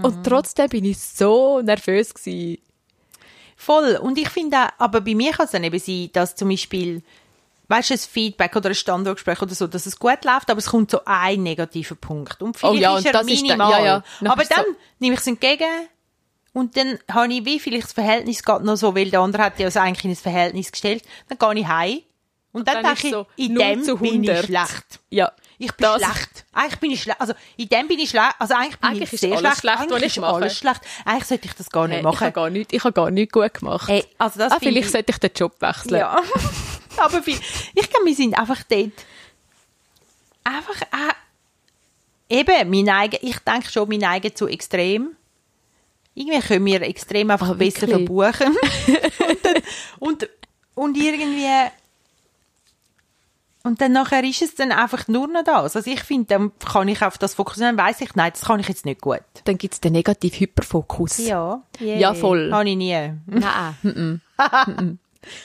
und 0.02 0.24
trotzdem 0.24 0.68
bin 0.68 0.84
ich 0.84 0.98
so 0.98 1.60
nervös 1.60 2.14
gewesen. 2.14 2.58
Voll. 3.64 3.96
Und 3.96 4.18
ich 4.18 4.28
finde 4.28 4.58
auch, 4.58 4.68
aber 4.78 5.00
bei 5.00 5.14
mir 5.14 5.32
kann 5.32 5.46
es 5.46 5.52
dann 5.52 5.64
eben 5.64 5.78
sein, 5.78 6.10
dass 6.12 6.34
zum 6.36 6.48
Beispiel, 6.50 7.02
weißt 7.68 7.90
du, 7.90 7.94
ein 7.94 7.98
Feedback 7.98 8.54
oder 8.56 8.68
ein 8.70 8.74
Standortgespräch 8.74 9.40
oder 9.40 9.54
so, 9.54 9.66
dass 9.66 9.86
es 9.86 9.98
gut 9.98 10.24
läuft, 10.24 10.50
aber 10.50 10.58
es 10.58 10.66
kommt 10.66 10.90
so 10.90 11.00
ein 11.04 11.42
negativer 11.42 11.94
Punkt. 11.94 12.42
Und 12.42 12.56
vielleicht 12.58 12.74
Oh 12.74 12.78
ja, 12.78 12.92
ist 12.98 12.98
und 12.98 13.06
er 13.06 13.12
das 13.12 13.26
ist 13.26 13.40
dann- 13.40 13.46
minimal. 13.46 13.70
ja, 13.72 13.84
ja. 13.84 14.04
Dann 14.20 14.30
aber 14.30 14.42
ist 14.42 14.50
so- 14.54 14.56
dann 14.62 14.76
nehme 14.98 15.14
ich 15.14 15.20
es 15.20 15.26
entgegen 15.26 15.64
und 16.52 16.76
dann 16.76 16.98
habe 17.10 17.32
ich, 17.32 17.44
wie 17.44 17.58
vielleicht 17.58 17.84
das 17.86 17.92
Verhältnis 17.94 18.42
geht 18.42 18.62
noch 18.62 18.76
so, 18.76 18.94
weil 18.94 19.10
der 19.10 19.20
andere 19.20 19.44
hat 19.44 19.58
ja 19.58 19.66
also 19.66 19.80
eigentlich 19.80 20.04
in 20.04 20.10
ein 20.10 20.16
Verhältnis 20.16 20.70
gestellt, 20.70 21.02
dann 21.28 21.38
gehe 21.38 21.62
ich 21.62 21.66
heim 21.68 21.98
und 22.52 22.68
dann, 22.68 22.82
dann 22.82 22.94
denke 22.94 23.06
ich, 23.08 23.12
so 23.12 23.26
in 23.36 23.54
0 23.54 23.64
dem 23.64 23.82
zu 23.82 23.96
bin 23.96 24.22
ich 24.24 24.30
100. 24.30 24.44
schlecht. 24.46 25.00
Ja. 25.10 25.32
Ich 25.58 25.72
bin 25.72 25.84
Das- 25.86 26.02
schlecht. 26.02 26.44
Eigentlich 26.52 26.80
bin 26.80 26.90
ich 26.90 27.02
schlecht. 27.02 27.20
Also, 27.20 27.34
in 27.56 27.68
dem 27.68 27.86
bin 27.88 27.98
ich 27.98 28.10
schlecht. 28.10 28.34
Also, 28.38 28.54
eigentlich 28.54 28.78
bin 28.78 28.90
Eigentlich 28.90 29.12
ich 29.12 29.20
sehr 29.20 29.38
schlecht. 29.38 29.58
schlecht, 29.58 29.78
eigentlich 29.78 30.00
ich 30.02 30.16
ist 30.16 30.20
mache. 30.20 30.34
alles 30.34 30.58
schlecht. 30.58 30.80
Eigentlich 31.04 31.24
sollte 31.24 31.46
ich 31.48 31.54
das 31.54 31.70
gar 31.70 31.86
nicht 31.86 31.92
Hey, 31.94 32.00
ich 32.00 32.04
machen. 32.04 32.20
habe 32.20 32.32
gar 32.32 32.50
nicht, 32.50 32.72
ich 32.72 32.82
habe 32.84 32.92
gar 32.92 33.10
nicht 33.10 33.32
gut 33.32 33.54
gemacht. 33.54 33.88
Ey, 33.88 34.04
also 34.18 34.38
das 34.38 34.52
ah, 34.52 34.56
vielleicht 34.58 34.86
ich- 34.86 34.90
sollte 34.92 35.12
ich 35.12 35.18
den 35.18 35.30
Job 35.34 35.54
wechseln. 35.60 35.96
Ja. 36.00 36.20
Aber 36.96 37.22
viel, 37.22 37.38
ich 37.74 37.90
glaube, 37.90 38.06
wir 38.06 38.14
sind 38.14 38.38
einfach 38.38 38.62
dort 38.68 38.92
einfach 40.44 40.82
auch, 40.92 41.14
eben, 42.28 42.70
mein 42.70 42.88
eigen, 42.88 43.18
ich 43.22 43.38
denke 43.40 43.70
schon, 43.70 43.88
mein 43.88 44.04
eigen 44.04 44.34
zu 44.34 44.46
extrem. 44.46 45.16
Irgendwie 46.14 46.40
können 46.46 46.66
wir 46.66 46.82
extrem 46.82 47.30
einfach 47.30 47.50
Ah, 47.50 47.54
besser 47.54 47.88
verbuchen. 47.88 48.56
und, 49.98 50.22
und, 50.24 50.28
und 50.74 50.96
irgendwie 50.96 51.48
und 53.64 53.80
dann 53.80 53.92
nachher 53.92 54.22
ist 54.22 54.42
es 54.42 54.54
dann 54.54 54.70
einfach 54.72 55.08
nur 55.08 55.26
noch 55.26 55.42
das. 55.42 55.74
Also 55.74 55.90
ich 55.90 56.00
finde, 56.02 56.26
dann 56.26 56.52
kann 56.58 56.86
ich 56.86 57.02
auf 57.02 57.18
das 57.18 57.34
fokussieren, 57.34 57.76
dann 57.76 57.86
weiss 57.86 58.00
ich, 58.02 58.14
nein, 58.14 58.30
das 58.32 58.42
kann 58.42 58.60
ich 58.60 58.68
jetzt 58.68 58.84
nicht 58.84 59.00
gut. 59.00 59.22
Dann 59.44 59.58
gibt 59.58 59.74
es 59.74 59.80
den 59.80 59.92
negativen 59.94 60.38
Hyperfokus. 60.38 61.18
Ja, 61.18 61.62
Ja, 61.80 62.14
voll. 62.14 62.52
Habe 62.52 62.68
ich 62.68 62.76
nie. 62.76 62.92
Nein. 63.26 64.20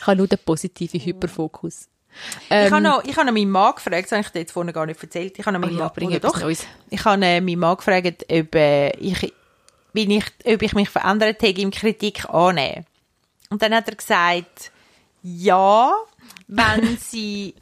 Ich 0.02 0.06
habe 0.08 0.18
nur 0.18 0.28
den 0.28 0.40
positiven 0.46 1.00
Hyperfokus. 1.00 1.88
ich 2.42 2.48
Ähm, 2.50 2.74
habe 2.74 2.82
noch, 2.82 3.04
ich 3.06 3.16
habe 3.16 3.26
noch 3.28 3.34
meinen 3.34 3.50
Mann 3.50 3.74
gefragt, 3.76 4.04
das 4.04 4.12
habe 4.12 4.22
ich 4.22 4.30
dir 4.30 4.40
jetzt 4.40 4.52
vorhin 4.52 4.74
gar 4.74 4.86
nicht 4.86 5.02
erzählt. 5.02 5.40
Ich 5.40 5.46
habe 5.46 5.58
noch 5.58 5.66
meinen 5.66 5.78
Oh 5.78 5.80
ja, 5.80 5.92
Mann, 5.98 6.12
etwas 6.12 6.34
doch? 6.34 6.42
Neues. 6.42 6.68
Ich 6.90 7.06
habe 7.06 7.26
äh, 7.26 7.40
meinen 7.40 7.60
Mann 7.60 7.78
gefragt, 7.78 8.26
ob, 8.30 8.56
äh, 8.56 8.90
ich, 8.98 9.34
bin 9.94 10.12
ich, 10.12 10.26
ob 10.46 10.62
ich 10.62 10.74
mich 10.74 10.90
verändert 10.90 11.42
habe 11.42 11.62
im 11.62 11.72
Kritik 11.72 12.30
annehmen. 12.30 12.86
Und 13.50 13.62
dann 13.62 13.74
hat 13.74 13.88
er 13.88 13.96
gesagt, 13.96 14.72
ja, 15.24 15.94
wenn 16.48 16.98
sie 17.02 17.56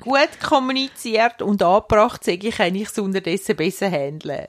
gut 0.00 0.40
kommuniziert 0.42 1.42
und 1.42 1.62
angebracht, 1.62 2.24
sage 2.24 2.48
ich, 2.48 2.56
kann 2.56 2.74
ich 2.74 2.88
es 2.88 2.98
unterdessen 2.98 3.56
besser 3.56 3.90
handeln. 3.90 4.48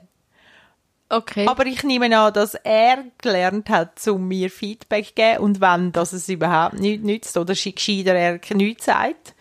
Okay. 1.08 1.46
Aber 1.46 1.66
ich 1.66 1.82
nehme 1.82 2.16
an, 2.16 2.32
dass 2.32 2.54
er 2.54 3.04
gelernt 3.18 3.68
hat, 3.68 3.98
zu 3.98 4.16
mir 4.16 4.50
Feedback 4.50 5.08
zu 5.08 5.14
geben 5.14 5.38
und 5.40 5.60
wenn, 5.60 5.92
dass 5.92 6.14
es 6.14 6.28
überhaupt 6.30 6.80
nichts 6.80 7.04
nützt 7.04 7.36
oder 7.36 7.52
gescheiter 7.52 8.14
er 8.14 8.40
nichts 8.54 8.86
sagt. 8.86 9.34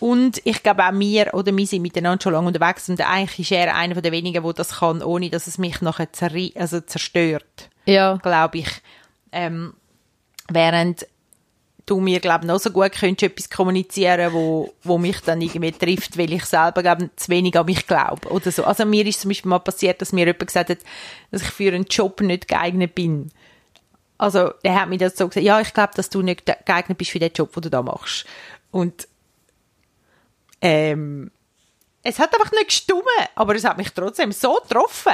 Und 0.00 0.40
ich 0.44 0.62
glaube 0.62 0.84
auch 0.84 0.92
mir, 0.92 1.32
oder 1.32 1.56
wir 1.56 1.66
sind 1.66 1.82
miteinander 1.82 2.20
schon 2.20 2.32
lange 2.32 2.48
unterwegs 2.48 2.88
und 2.88 3.00
eigentlich 3.00 3.52
ist 3.52 3.56
er 3.56 3.74
einer 3.76 4.00
der 4.00 4.12
wenigen, 4.12 4.42
der 4.42 4.52
das 4.52 4.80
kann, 4.80 5.00
ohne 5.00 5.30
dass 5.30 5.46
es 5.46 5.58
mich 5.58 5.80
nachher 5.80 6.12
zerri 6.12 6.52
also 6.56 6.80
zerstört, 6.80 7.70
ja. 7.86 8.16
glaube 8.16 8.58
ich. 8.58 8.68
Ähm, 9.30 9.74
während 10.48 11.06
du 11.86 12.00
mir, 12.00 12.20
glaube 12.20 12.44
ich, 12.44 12.48
noch 12.48 12.58
so 12.58 12.70
gut 12.70 12.92
könntest 12.92 13.32
etwas 13.32 13.48
kommunizieren, 13.48 14.32
wo, 14.32 14.74
wo 14.82 14.98
mich 14.98 15.20
dann 15.20 15.40
irgendwie 15.40 15.72
trifft, 15.72 16.18
weil 16.18 16.32
ich 16.32 16.44
selber, 16.44 16.82
glaube 16.82 17.10
zu 17.16 17.28
wenig 17.30 17.56
an 17.58 17.66
mich 17.66 17.86
glaube 17.86 18.28
oder 18.28 18.50
so. 18.50 18.64
Also 18.64 18.84
mir 18.84 19.06
ist 19.06 19.20
zum 19.20 19.28
Beispiel 19.30 19.48
mal 19.48 19.60
passiert, 19.60 20.02
dass 20.02 20.12
mir 20.12 20.26
jemand 20.26 20.46
gesagt 20.46 20.70
hat, 20.70 20.78
dass 21.30 21.42
ich 21.42 21.48
für 21.48 21.72
einen 21.72 21.84
Job 21.84 22.20
nicht 22.20 22.48
geeignet 22.48 22.94
bin. 22.94 23.30
Also, 24.18 24.52
der 24.64 24.80
hat 24.80 24.88
mir 24.88 24.96
das 24.98 25.16
so 25.16 25.28
gesagt, 25.28 25.44
ja, 25.44 25.60
ich 25.60 25.74
glaube, 25.74 25.92
dass 25.94 26.08
du 26.08 26.22
nicht 26.22 26.44
geeignet 26.64 26.96
bist 26.96 27.10
für 27.10 27.18
den 27.18 27.32
Job, 27.34 27.52
den 27.52 27.62
du 27.64 27.70
da 27.70 27.82
machst. 27.82 28.24
Und 28.70 29.06
ähm, 30.62 31.30
es 32.02 32.18
hat 32.18 32.34
einfach 32.34 32.52
nicht 32.52 32.68
gestummen, 32.68 33.04
aber 33.34 33.54
es 33.54 33.64
hat 33.64 33.76
mich 33.76 33.90
trotzdem 33.92 34.32
so 34.32 34.54
getroffen. 34.54 35.12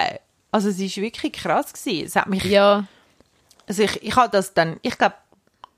Also 0.51 0.69
es 0.69 0.79
ist 0.79 0.97
wirklich 0.99 1.33
krass 1.33 1.73
gewesen. 1.73 2.07
Es 2.07 2.17
hat 2.17 2.29
mich, 2.29 2.45
Ja. 2.45 2.87
also 3.67 3.83
ich, 3.83 4.03
ich 4.03 4.15
habe 4.17 4.31
das 4.31 4.55
dann, 4.55 4.79
ich 4.83 4.97
glaube, 4.99 5.15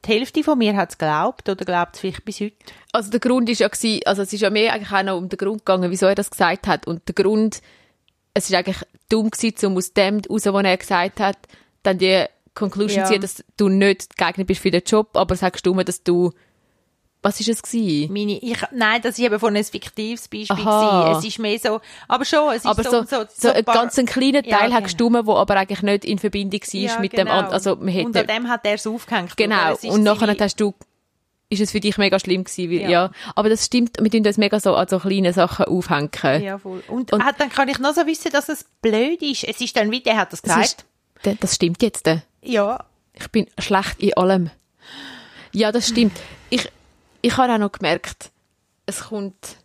die 0.07 0.13
Hälfte 0.13 0.43
von 0.43 0.59
mir 0.59 0.77
hat 0.77 0.91
es 0.91 0.99
geglaubt 0.99 1.49
oder 1.49 1.65
glaubt 1.65 1.95
es 1.95 2.01
vielleicht 2.01 2.25
bis 2.25 2.41
heute. 2.41 2.57
Also 2.93 3.11
der 3.11 3.21
Grund 3.21 3.49
ist 3.49 3.61
ja 3.61 3.69
gewesen, 3.69 4.01
also 4.05 4.23
es 4.23 4.33
ist 4.33 4.41
ja 4.41 4.51
mehr 4.51 4.73
eigentlich 4.73 4.93
auch 4.93 5.03
noch 5.03 5.17
um 5.17 5.29
den 5.29 5.37
Grund 5.37 5.65
gegangen, 5.65 5.91
wieso 5.91 6.07
er 6.07 6.15
das 6.15 6.31
gesagt 6.31 6.67
hat. 6.67 6.87
Und 6.87 7.07
der 7.09 7.15
Grund, 7.15 7.61
es 8.35 8.49
ist 8.49 8.55
eigentlich 8.55 8.79
dumm 9.09 9.31
gewesen, 9.31 9.67
um 9.67 9.77
aus 9.77 9.93
dem 9.93 10.21
raus, 10.29 10.47
was 10.47 10.65
er 10.65 10.77
gesagt 10.77 11.21
hat, 11.21 11.39
dann 11.83 11.99
die 11.99 12.25
Conclusion 12.55 13.01
Ja. 13.01 13.07
ziehen, 13.07 13.21
dass 13.21 13.43
du 13.57 13.69
nicht 13.69 14.17
geeignet 14.17 14.47
bist 14.47 14.61
für 14.61 14.71
den 14.71 14.83
Job, 14.87 15.17
aber 15.17 15.37
sagst 15.37 15.67
du 15.67 15.75
mir, 15.75 15.85
dass 15.85 16.03
du, 16.05 16.33
was 17.25 17.41
ist 17.41 17.49
es 17.49 17.63
gewesen? 17.63 18.13
Meine, 18.13 18.39
ich, 18.39 18.59
nein, 18.71 19.01
das 19.03 19.19
ist 19.19 19.25
eben 19.25 19.39
von 19.41 19.55
einem 19.57 19.65
fiktives 19.65 20.29
Beispiel 20.29 20.47
Aha. 20.67 21.05
gewesen. 21.09 21.19
Es 21.19 21.25
ist 21.25 21.39
mehr 21.39 21.59
so, 21.59 21.81
aber 22.07 22.25
schon, 22.25 22.51
es 22.51 22.57
ist 22.59 22.67
aber 22.67 22.83
so, 22.85 23.03
so, 23.05 23.25
so, 23.37 23.49
ein 23.51 23.65
paar- 23.65 23.75
ganz 23.75 23.99
einen 23.99 24.07
kleinen 24.07 24.45
Ja, 24.45 24.59
Teil 24.59 24.61
hat 24.65 24.69
genau. 24.71 24.83
gestummen, 24.83 25.27
wo 25.27 25.35
aber 25.37 25.57
eigentlich 25.57 25.83
nicht 25.83 26.05
in 26.05 26.19
Verbindung 26.19 26.61
war 26.61 26.81
Ja, 26.81 26.99
mit 27.01 27.13
dem 27.15 27.21
genau. 27.21 27.31
anderen. 27.33 27.55
Also 27.55 27.77
man 27.77 27.89
hätte 27.89 28.07
Und 28.07 28.17
an 28.17 28.27
dem 28.27 28.49
hat 28.49 28.65
er 28.67 28.75
es 28.75 28.87
aufgehängt. 28.87 29.37
Genau? 29.37 29.73
Es 29.73 29.85
und 29.85 30.03
nachher 30.03 30.37
hast 30.39 30.61
du, 30.61 30.75
ist 31.49 31.61
es 31.61 31.71
für 31.73 31.81
dich 31.81 31.97
mega 31.99 32.19
schlimm 32.19 32.45
gewesen, 32.45 32.71
weil, 32.71 32.81
ja. 32.83 32.89
Ja. 32.91 33.11
Aber 33.35 33.49
das 33.49 33.65
stimmt, 33.65 33.97
wir 34.01 34.11
tun 34.11 34.27
uns 34.27 34.37
mega 34.39 34.61
so 34.61 34.75
an 34.75 34.87
so 34.89 34.99
kleine 34.99 35.33
Sachen 35.33 35.65
aufhängen. 35.67 36.11
Ja, 36.43 36.59
voll. 36.59 36.83
Und, 36.89 37.13
Und- 37.13 37.25
hat, 37.25 37.41
dann 37.41 37.49
kann 37.51 37.69
ich 37.69 37.79
noch 37.79 37.95
so 37.95 38.07
wissen, 38.07 38.31
dass 38.33 38.49
es 38.49 38.65
blöd 38.83 39.23
ist. 39.23 39.45
Es 39.45 39.61
ist 39.61 39.77
dann 39.77 39.91
wie, 39.91 40.01
der 40.03 40.17
hat 40.19 40.33
das 40.33 40.43
das, 40.43 40.55
gesagt. 40.55 40.85
ist, 41.25 41.43
das 41.43 41.55
stimmt 41.55 41.83
jetzt. 41.83 42.07
ja. 42.43 42.85
Ich 43.17 43.29
bin 43.29 43.47
schlecht 43.59 44.01
in 44.03 44.13
allem. 44.15 44.51
Ja, 45.53 45.71
das 45.71 45.89
stimmt. 45.89 46.17
Ich, 47.25 47.37
habe 47.39 47.55
auch 47.55 47.59
noch 47.59 47.73
gemerkt, 47.73 48.31
es 48.85 49.05
kommt 49.05 49.57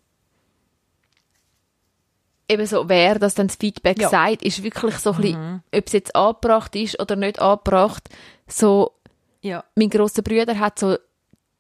eben 2.48 2.66
so, 2.66 2.88
wer 2.88 3.20
das 3.20 3.36
dann 3.36 3.48
das 3.48 3.58
Feedback 3.58 4.00
Ja. 4.00 4.08
sagt, 4.08 4.44
ist 4.44 4.64
wirklich 4.64 4.96
so 4.98 5.12
ein 5.12 5.22
bisschen, 5.22 5.64
ob 5.76 5.88
es 5.88 5.92
jetzt 5.94 6.16
angebracht 6.16 6.74
ist 6.78 7.00
oder 7.02 7.18
nicht 7.18 7.40
angebracht, 7.40 8.08
so 8.48 8.94
Ja. 9.42 9.66
mein 9.76 9.90
grosser 9.90 10.22
Bruder 10.22 10.58
hat 10.58 10.80
so 10.80 10.98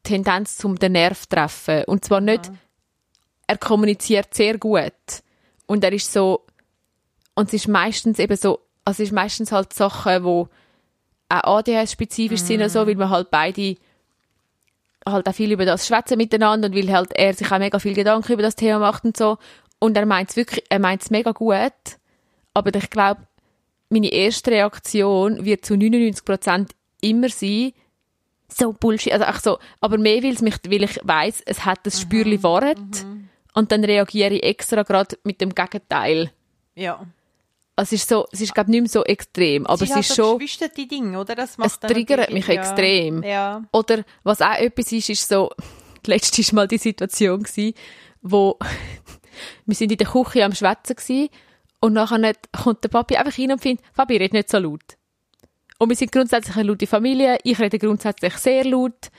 Tendenz 0.03 0.58
zum 0.58 0.79
den 0.79 0.94
Nerv 0.94 1.25
treffen. 1.27 1.84
Und 1.86 2.06
zwar 2.06 2.22
nicht, 2.22 2.50
er 3.48 3.58
kommuniziert 3.58 4.34
sehr 4.34 4.58
gut. 4.58 4.94
Und 5.68 5.84
er 5.84 5.91
ist 5.91 6.12
so, 6.13 6.46
und 7.36 7.48
es 7.50 7.53
ist 7.56 7.68
meistens 7.68 8.20
eben 8.20 8.38
so, 8.38 8.62
also 8.86 9.03
es 9.03 9.10
ist 9.10 9.13
meistens 9.13 9.51
halt 9.51 9.74
Sachen, 9.74 10.24
wo 10.24 10.48
auch 11.27 11.58
ADHS-spezifisch 11.60 12.39
sind 12.41 12.62
oder 12.62 12.70
so, 12.70 12.88
weil 12.88 12.98
wir 12.98 13.10
halt 13.10 13.29
beide 13.29 13.75
halt 15.08 15.27
auch 15.27 15.34
viel 15.34 15.51
über 15.51 15.65
das 15.65 15.88
schwätzen 15.88 16.18
miteinander 16.18 16.68
und 16.68 16.75
weil 16.75 16.91
halt 16.91 17.12
er 17.13 17.34
sich 17.34 17.51
auch 17.51 17.60
mega 17.60 17.79
viel 17.79 17.94
Gedanken 17.94 18.34
über 18.34 18.41
das 18.41 18.56
Thema 18.56 18.79
macht 18.79 19.06
und 19.06 19.18
so. 19.18 19.38
Und 19.79 19.96
er 19.98 20.06
meint 20.06 20.29
es 20.29 20.36
wirklich, 20.36 20.63
er 20.70 20.79
meint 20.79 21.01
es 21.01 21.10
mega 21.10 21.32
gut. 21.32 21.74
Aber 22.53 22.74
ich 22.75 22.89
glaube, 22.89 23.22
meine 23.89 24.12
erste 24.12 24.51
Reaktion 24.51 25.46
wird 25.46 25.65
zu 25.65 25.74
99% 25.74 26.70
immer 27.01 27.29
sein, 27.29 27.74
so 28.48 28.74
Bullshit, 28.74 29.13
also 29.13 29.25
auch 29.25 29.39
so, 29.39 29.60
aber 29.79 29.98
mehr 29.98 30.24
weil 30.24 30.34
es 30.34 30.41
mich, 30.41 30.56
weil 30.68 30.84
ich 30.84 31.00
weiss, 31.03 31.41
es 31.46 31.65
hat 31.65 31.79
das 31.84 32.01
Spürli 32.01 32.41
Wahrheit 32.41 33.06
und 33.53 33.72
dann 33.72 33.84
reagiere 33.84 34.34
ich 34.34 34.44
extra 34.44 34.84
gerade 34.84 35.18
mit 35.24 35.39
dem 35.39 35.53
Gegenteil. 35.53 36.32
Ja. 36.75 37.06
Also 37.79 37.95
es 37.95 38.01
ist 38.01 38.09
so, 38.09 38.27
es 38.33 38.41
ist 38.41 38.53
glaube 38.53 38.71
nicht 38.71 38.81
mehr 38.81 38.89
so 38.89 39.05
extrem, 39.05 39.65
aber 39.65 39.81
es 39.81 39.91
halt 39.91 40.01
ist 40.01 40.13
schon, 40.13 40.38
die 40.75 40.86
Ding, 40.86 41.15
oder? 41.15 41.33
Das 41.33 41.51
es 41.51 41.57
macht 41.57 41.81
dann 41.81 41.91
triggert 41.91 42.29
mich 42.33 42.45
ja. 42.48 42.55
extrem. 42.55 43.24
Ja. 43.24 43.63
Oder 43.71 44.03
was 44.24 44.41
auch 44.41 44.57
etwas 44.57 44.91
ist, 44.91 45.09
ist 45.09 45.29
so, 45.29 45.50
letztes 46.05 46.51
war 46.51 46.55
mal 46.55 46.67
die 46.67 46.77
Situation 46.77 47.41
gewesen, 47.41 47.74
wo 48.21 48.59
wir 49.65 49.75
sind 49.75 49.93
in 49.93 49.98
der 49.98 50.07
Küche 50.07 50.43
am 50.43 50.53
Schwätzen 50.53 50.98
gewesen, 50.98 51.29
und 51.79 51.93
nachher 51.93 52.17
nicht, 52.17 52.51
kommt 52.51 52.83
der 52.83 52.89
Papi 52.89 53.15
einfach 53.15 53.39
rein 53.39 53.53
und 53.53 53.62
findet, 53.62 53.86
Fabi, 53.93 54.17
red 54.17 54.33
nicht 54.33 54.50
so 54.50 54.59
laut. 54.59 54.98
Und 55.77 55.88
wir 55.88 55.95
sind 55.95 56.12
grundsätzlich 56.12 56.57
eine 56.57 56.67
laute 56.67 56.86
Familie, 56.86 57.38
ich 57.45 57.59
rede 57.59 57.79
grundsätzlich 57.79 58.33
sehr 58.33 58.65
laut. 58.65 59.09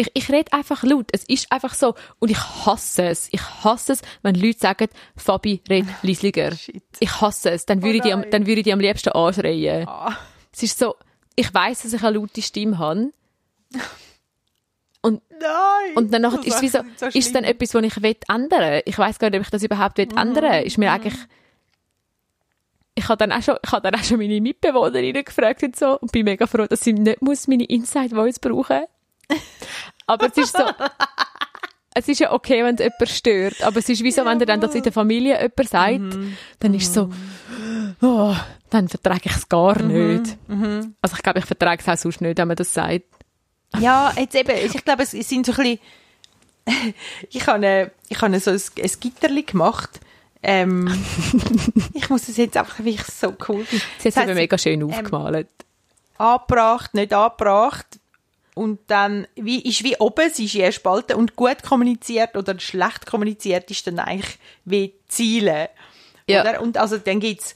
Ich, 0.00 0.10
ich 0.14 0.30
rede 0.30 0.52
einfach 0.52 0.84
laut. 0.84 1.08
Es 1.12 1.24
ist 1.24 1.50
einfach 1.50 1.74
so. 1.74 1.94
Und 2.20 2.30
ich 2.30 2.38
hasse 2.38 3.02
es. 3.08 3.28
Ich 3.32 3.42
hasse 3.42 3.94
es, 3.94 4.02
wenn 4.22 4.36
Leute 4.36 4.58
sagen, 4.60 4.88
Fabi, 5.16 5.60
red 5.68 5.86
leisliger. 6.02 6.52
Ich 7.00 7.20
hasse 7.20 7.50
es. 7.50 7.66
Dann 7.66 7.82
würde, 7.82 7.96
ich 7.96 8.02
die, 8.02 8.12
am- 8.12 8.30
dann 8.30 8.46
würde 8.46 8.60
ich 8.60 8.64
die 8.64 8.72
am 8.72 8.78
liebsten 8.78 9.10
anschreien. 9.10 9.88
Ah. 9.88 10.16
Es 10.52 10.62
ist 10.62 10.78
so, 10.78 10.94
ich 11.34 11.52
weiß, 11.52 11.82
dass 11.82 11.92
ich 11.92 12.02
eine 12.04 12.16
laute 12.16 12.40
Stimme 12.42 12.78
habe. 12.78 13.12
Und, 15.00 15.22
Nein! 15.30 15.96
und 15.96 16.12
Das 16.12 16.34
ist 16.44 16.54
es 16.56 16.62
wie 16.62 16.68
so, 16.68 16.78
so 16.96 17.06
ist 17.06 17.34
dann 17.34 17.44
etwas, 17.44 17.74
was 17.74 17.82
ich 17.84 18.02
will 18.02 18.16
ändern 18.28 18.82
Ich 18.84 18.98
weiß 18.98 19.18
gar 19.18 19.30
nicht, 19.30 19.38
ob 19.38 19.44
ich 19.46 19.50
das 19.50 19.62
überhaupt 19.62 19.98
will 19.98 20.08
ändern 20.16 20.64
Ist 20.64 20.76
mir 20.78 20.90
eigentlich, 20.92 21.14
ich 22.96 23.08
habe 23.08 23.16
dann 23.16 23.30
auch 23.32 23.42
schon, 23.42 23.56
ich 23.64 23.70
habe 23.72 23.82
dann 23.90 24.00
auch 24.00 24.04
schon 24.04 24.18
meine 24.18 24.40
Mitbewohnerinnen 24.40 25.24
gefragt 25.24 25.62
und 25.62 25.76
so 25.76 25.98
und 26.00 26.10
bin 26.12 26.24
mega 26.24 26.46
froh, 26.48 26.66
dass 26.66 26.80
sie 26.80 26.92
nicht 26.92 27.22
muss 27.22 27.46
meine 27.46 27.64
Inside 27.64 28.14
Voice 28.14 28.40
brauchen. 28.40 28.82
Aber 30.06 30.26
es 30.26 30.36
ist 30.36 30.56
so, 30.56 30.64
es 31.94 32.08
ist 32.08 32.20
ja 32.20 32.32
okay, 32.32 32.64
wenn 32.64 32.76
es 32.76 32.80
jemand 32.80 33.08
stört, 33.08 33.62
aber 33.62 33.78
es 33.78 33.88
ist 33.88 34.02
wie 34.02 34.12
so, 34.12 34.24
wenn 34.24 34.38
dir 34.38 34.46
dann 34.46 34.60
das 34.60 34.74
in 34.74 34.82
der 34.82 34.92
Familie 34.92 35.34
jemand 35.34 35.68
sagt, 35.68 36.18
dann 36.60 36.74
ist 36.74 36.88
es 36.88 36.94
so, 36.94 37.10
oh, 38.00 38.34
dann 38.70 38.88
vertrage 38.88 39.22
ich 39.24 39.36
es 39.36 39.48
gar 39.48 39.82
nicht. 39.82 40.36
Also 41.02 41.16
ich 41.16 41.22
glaube, 41.22 41.40
ich 41.40 41.44
vertrage 41.44 41.82
es 41.82 41.88
auch 41.88 42.00
sonst 42.00 42.20
nicht, 42.20 42.38
wenn 42.38 42.48
man 42.48 42.56
das 42.56 42.72
sagt. 42.72 43.04
Ja, 43.78 44.12
jetzt 44.16 44.34
eben, 44.34 44.56
ich 44.56 44.84
glaube, 44.84 45.02
es 45.02 45.10
sind 45.10 45.44
so 45.44 45.52
ein 45.52 45.56
bisschen, 45.56 45.78
ich 47.30 47.46
habe, 47.46 47.90
ich 48.08 48.20
habe 48.20 48.40
so 48.40 48.50
ein, 48.50 48.60
ein 48.82 48.90
Gitterli 49.00 49.42
gemacht. 49.42 50.00
Ähm, 50.42 50.86
ich 51.94 52.08
muss 52.10 52.28
es 52.28 52.36
jetzt 52.36 52.56
einfach, 52.56 52.78
weil 52.78 52.88
ich 52.88 53.00
es 53.00 53.20
so 53.20 53.34
cool 53.48 53.64
finde. 53.64 53.84
Sie 53.98 54.08
hat 54.08 54.28
es 54.28 54.34
mega 54.34 54.56
schön 54.56 54.82
aufgemalt. 54.84 55.48
angebracht, 56.16 56.94
nicht 56.94 57.12
angebracht. 57.12 57.97
Und 58.58 58.80
dann 58.88 59.28
wie, 59.36 59.60
ist 59.60 59.84
wie 59.84 59.96
oben, 59.98 60.30
sie 60.32 60.46
ist 60.46 60.54
je 60.54 60.72
spalten 60.72 61.16
und 61.16 61.36
gut 61.36 61.62
kommuniziert 61.62 62.36
oder 62.36 62.58
schlecht 62.58 63.06
kommuniziert 63.06 63.70
ist 63.70 63.86
dann 63.86 64.00
eigentlich 64.00 64.36
wie 64.64 64.94
Ziele. 65.06 65.70
Ja. 66.28 66.42
Oder? 66.42 66.60
Und 66.60 66.76
also 66.76 66.98
dann 66.98 67.20
gibt's 67.20 67.54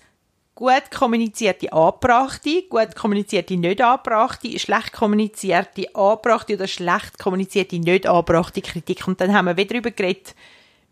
gut 0.55 0.93
kommunizierte 0.97 1.73
angebrachte, 1.73 2.63
gut 2.69 2.95
kommunizierte 2.95 3.57
nicht 3.57 3.81
angebrachte, 3.81 4.57
schlecht 4.61 4.93
kommunizierte 4.93 5.93
angebrachte 5.93 6.55
oder 6.55 6.69
schlecht 6.69 7.19
kommunizierte 7.19 7.81
nicht 7.81 8.07
angebrachte 8.07 8.63
Kritik. 8.63 9.09
Und 9.09 9.21
dann 9.21 9.35
haben 9.35 9.47
wir 9.47 9.57
wieder 9.57 9.71
darüber 9.71 9.91
geredet, 9.91 10.37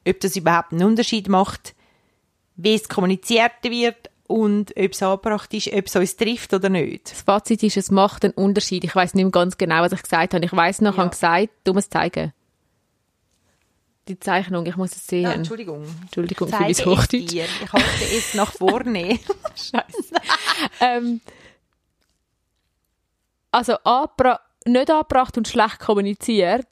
ob 0.08 0.18
das 0.18 0.34
überhaupt 0.34 0.72
einen 0.72 0.82
Unterschied 0.82 1.28
macht, 1.28 1.76
wie 2.56 2.74
es 2.74 2.88
kommuniziert 2.88 3.62
wird 3.62 4.10
und 4.30 4.70
ob 4.76 4.92
es 4.92 5.02
angebracht 5.02 5.52
ist, 5.54 5.72
ob 5.72 5.86
es 5.86 5.96
uns 5.96 6.14
trifft 6.16 6.54
oder 6.54 6.68
nicht. 6.68 7.10
Das 7.10 7.22
Fazit 7.22 7.64
ist, 7.64 7.76
es 7.76 7.90
macht 7.90 8.24
einen 8.24 8.32
Unterschied. 8.34 8.84
Ich 8.84 8.94
weiß 8.94 9.14
nicht 9.14 9.24
mehr 9.24 9.32
ganz 9.32 9.58
genau, 9.58 9.82
was 9.82 9.90
ich 9.90 10.02
gesagt 10.02 10.34
habe. 10.34 10.44
Ich 10.44 10.52
weiß 10.52 10.82
noch, 10.82 10.92
ich 10.92 10.96
Ja. 10.98 11.02
habe 11.02 11.10
gesagt, 11.10 11.48
du 11.64 11.72
musst 11.74 11.92
zeigen. 11.92 12.32
Die 14.06 14.20
Zeichnung, 14.20 14.66
ich 14.66 14.76
muss 14.76 14.92
es 14.94 15.04
sehen. 15.04 15.22
Ja, 15.24 15.32
Entschuldigung. 15.32 15.84
Entschuldigung 16.02 16.48
für 16.48 16.60
mein 16.60 16.72
Hochdeutsch. 16.72 17.32
Ich 17.34 17.72
halte 17.72 18.04
es 18.16 18.34
nach 18.34 18.52
vorne. 18.52 19.18
Scheiße. 19.56 20.14
ähm, 20.80 21.20
also 23.50 23.74
nicht 24.64 24.90
angebracht 24.90 25.36
und 25.38 25.48
schlecht 25.48 25.80
kommuniziert, 25.80 26.68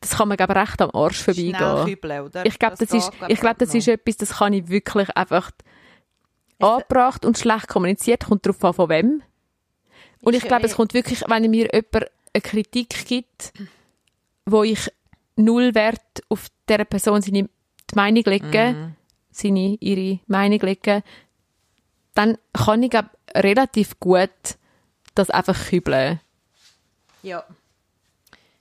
das 0.00 0.16
kann 0.16 0.28
man 0.28 0.38
glaube 0.38 0.54
ich, 0.54 0.58
recht 0.60 0.80
am 0.80 0.90
Arsch 0.94 1.22
vorbeigehen. 1.22 1.56
Oder? 1.56 2.46
Ich 2.46 2.58
glaube, 2.58 2.76
das, 2.78 2.88
geht, 2.88 2.94
ist, 2.94 3.10
ich 3.28 3.40
glaube, 3.40 3.56
das 3.58 3.74
ist 3.74 3.86
etwas, 3.88 4.16
das 4.16 4.38
kann 4.38 4.54
ich 4.54 4.68
wirklich 4.68 5.14
einfach 5.14 5.50
angebracht 6.58 7.24
und 7.24 7.38
schlecht 7.38 7.68
kommuniziert, 7.68 8.24
kommt 8.26 8.46
darauf 8.46 8.62
an, 8.64 8.72
von 8.74 8.88
wem. 8.88 9.22
Und 10.22 10.34
ich, 10.34 10.42
Ich- 10.42 10.48
glaube, 10.48 10.66
es 10.66 10.74
kommt 10.76 10.94
wirklich, 10.94 11.22
wenn 11.28 11.50
mir 11.50 11.68
jemand 11.72 12.10
eine 12.32 12.40
Kritik 12.42 13.06
gibt, 13.06 13.52
wo 14.46 14.62
ich 14.62 14.90
null 15.36 15.74
Wert 15.74 16.00
auf 16.28 16.46
dieser 16.68 16.84
Person 16.84 17.20
seine 17.22 17.48
die 17.90 17.94
Meinung 17.94 18.24
legen, 18.24 18.50
Mhm. 18.80 18.94
seine, 19.30 19.76
ihre 19.80 20.20
Meinung 20.26 20.60
legen, 20.60 21.02
dann 22.14 22.38
kann 22.52 22.82
ich 22.82 22.90
glaub, 22.90 23.06
relativ 23.34 23.98
gut 24.00 24.30
das 25.14 25.30
einfach 25.30 25.68
kübeln. 25.68 26.20
Ja. 27.22 27.44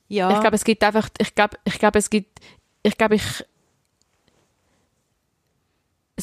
Ja. 0.08 0.32
Ich 0.34 0.40
glaube, 0.42 0.56
es 0.56 0.64
gibt 0.64 0.84
einfach, 0.84 1.10
ich 1.20 1.34
glaube, 1.36 1.58
ich 1.64 1.80
glaube, 1.80 2.00
es 2.00 2.10
gibt, 2.10 2.40
ich 2.84 2.98
glaube, 2.98 3.16
ich, 3.16 3.46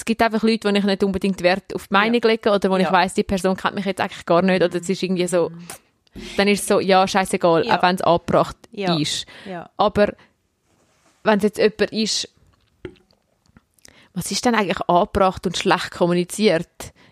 es 0.01 0.05
gibt 0.07 0.23
einfach 0.23 0.43
Leute, 0.43 0.69
wo 0.69 0.75
ich 0.75 0.83
nicht 0.85 1.05
unbedingt 1.05 1.43
Wert 1.43 1.75
auf 1.75 1.89
die 1.89 1.93
Meinung 1.93 2.23
lege 2.23 2.51
oder 2.51 2.71
wo 2.71 2.77
ich 2.77 2.85
Ja. 2.85 2.93
weiß, 2.93 3.13
die 3.15 3.23
Person 3.23 3.55
kennt 3.57 3.75
mich 3.75 3.85
jetzt 3.85 4.01
eigentlich 4.01 4.25
gar 4.25 4.41
nicht 4.41 4.63
oder 4.63 4.75
es 4.81 4.89
ist 4.89 5.03
irgendwie 5.03 5.27
so, 5.27 5.53
dann 6.39 6.49
ist 6.49 6.61
es 6.63 6.67
so, 6.67 6.81
ja, 6.81 7.07
scheißegal, 7.07 7.67
Ja. 7.67 7.79
auch 7.79 7.83
wenn 7.83 7.97
es 7.97 8.01
angebracht 8.03 8.57
Ja. 8.73 8.97
ist. 8.99 9.27
ja. 9.45 9.69
Aber 9.77 10.15
wenn 11.23 11.37
es 11.37 11.43
jetzt 11.45 11.59
jemand 11.59 11.93
ist, 11.93 12.29
was 14.15 14.31
ist 14.31 14.45
denn 14.45 14.55
eigentlich 14.55 14.81
angebracht 14.89 15.47
und 15.47 15.57
schlecht 15.57 15.91
kommuniziert? 15.93 16.67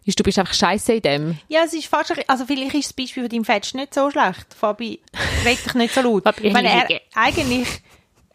Ist, 0.04 0.18
du 0.18 0.22
bist 0.24 0.38
einfach 0.38 0.54
scheiße 0.54 0.94
in 0.94 1.02
dem. 1.02 1.38
Ja, 1.48 1.64
es 1.66 1.74
ist 1.74 1.86
fast, 1.86 2.14
also 2.28 2.46
vielleicht 2.46 2.74
ist 2.74 2.86
das 2.86 2.92
Beispiel 2.94 3.24
von 3.24 3.28
deinem 3.30 3.44
Fetsch 3.44 3.74
nicht 3.74 3.92
so 3.92 4.10
schlecht. 4.10 4.54
Fabi, 4.54 5.00
red 5.44 5.62
dich 5.64 5.74
nicht 5.74 5.92
so 5.94 6.00
laut. 6.00 6.24
Ich 6.42 6.52
meine, 6.54 6.68
er, 6.70 6.88
eigentlich 7.14 7.68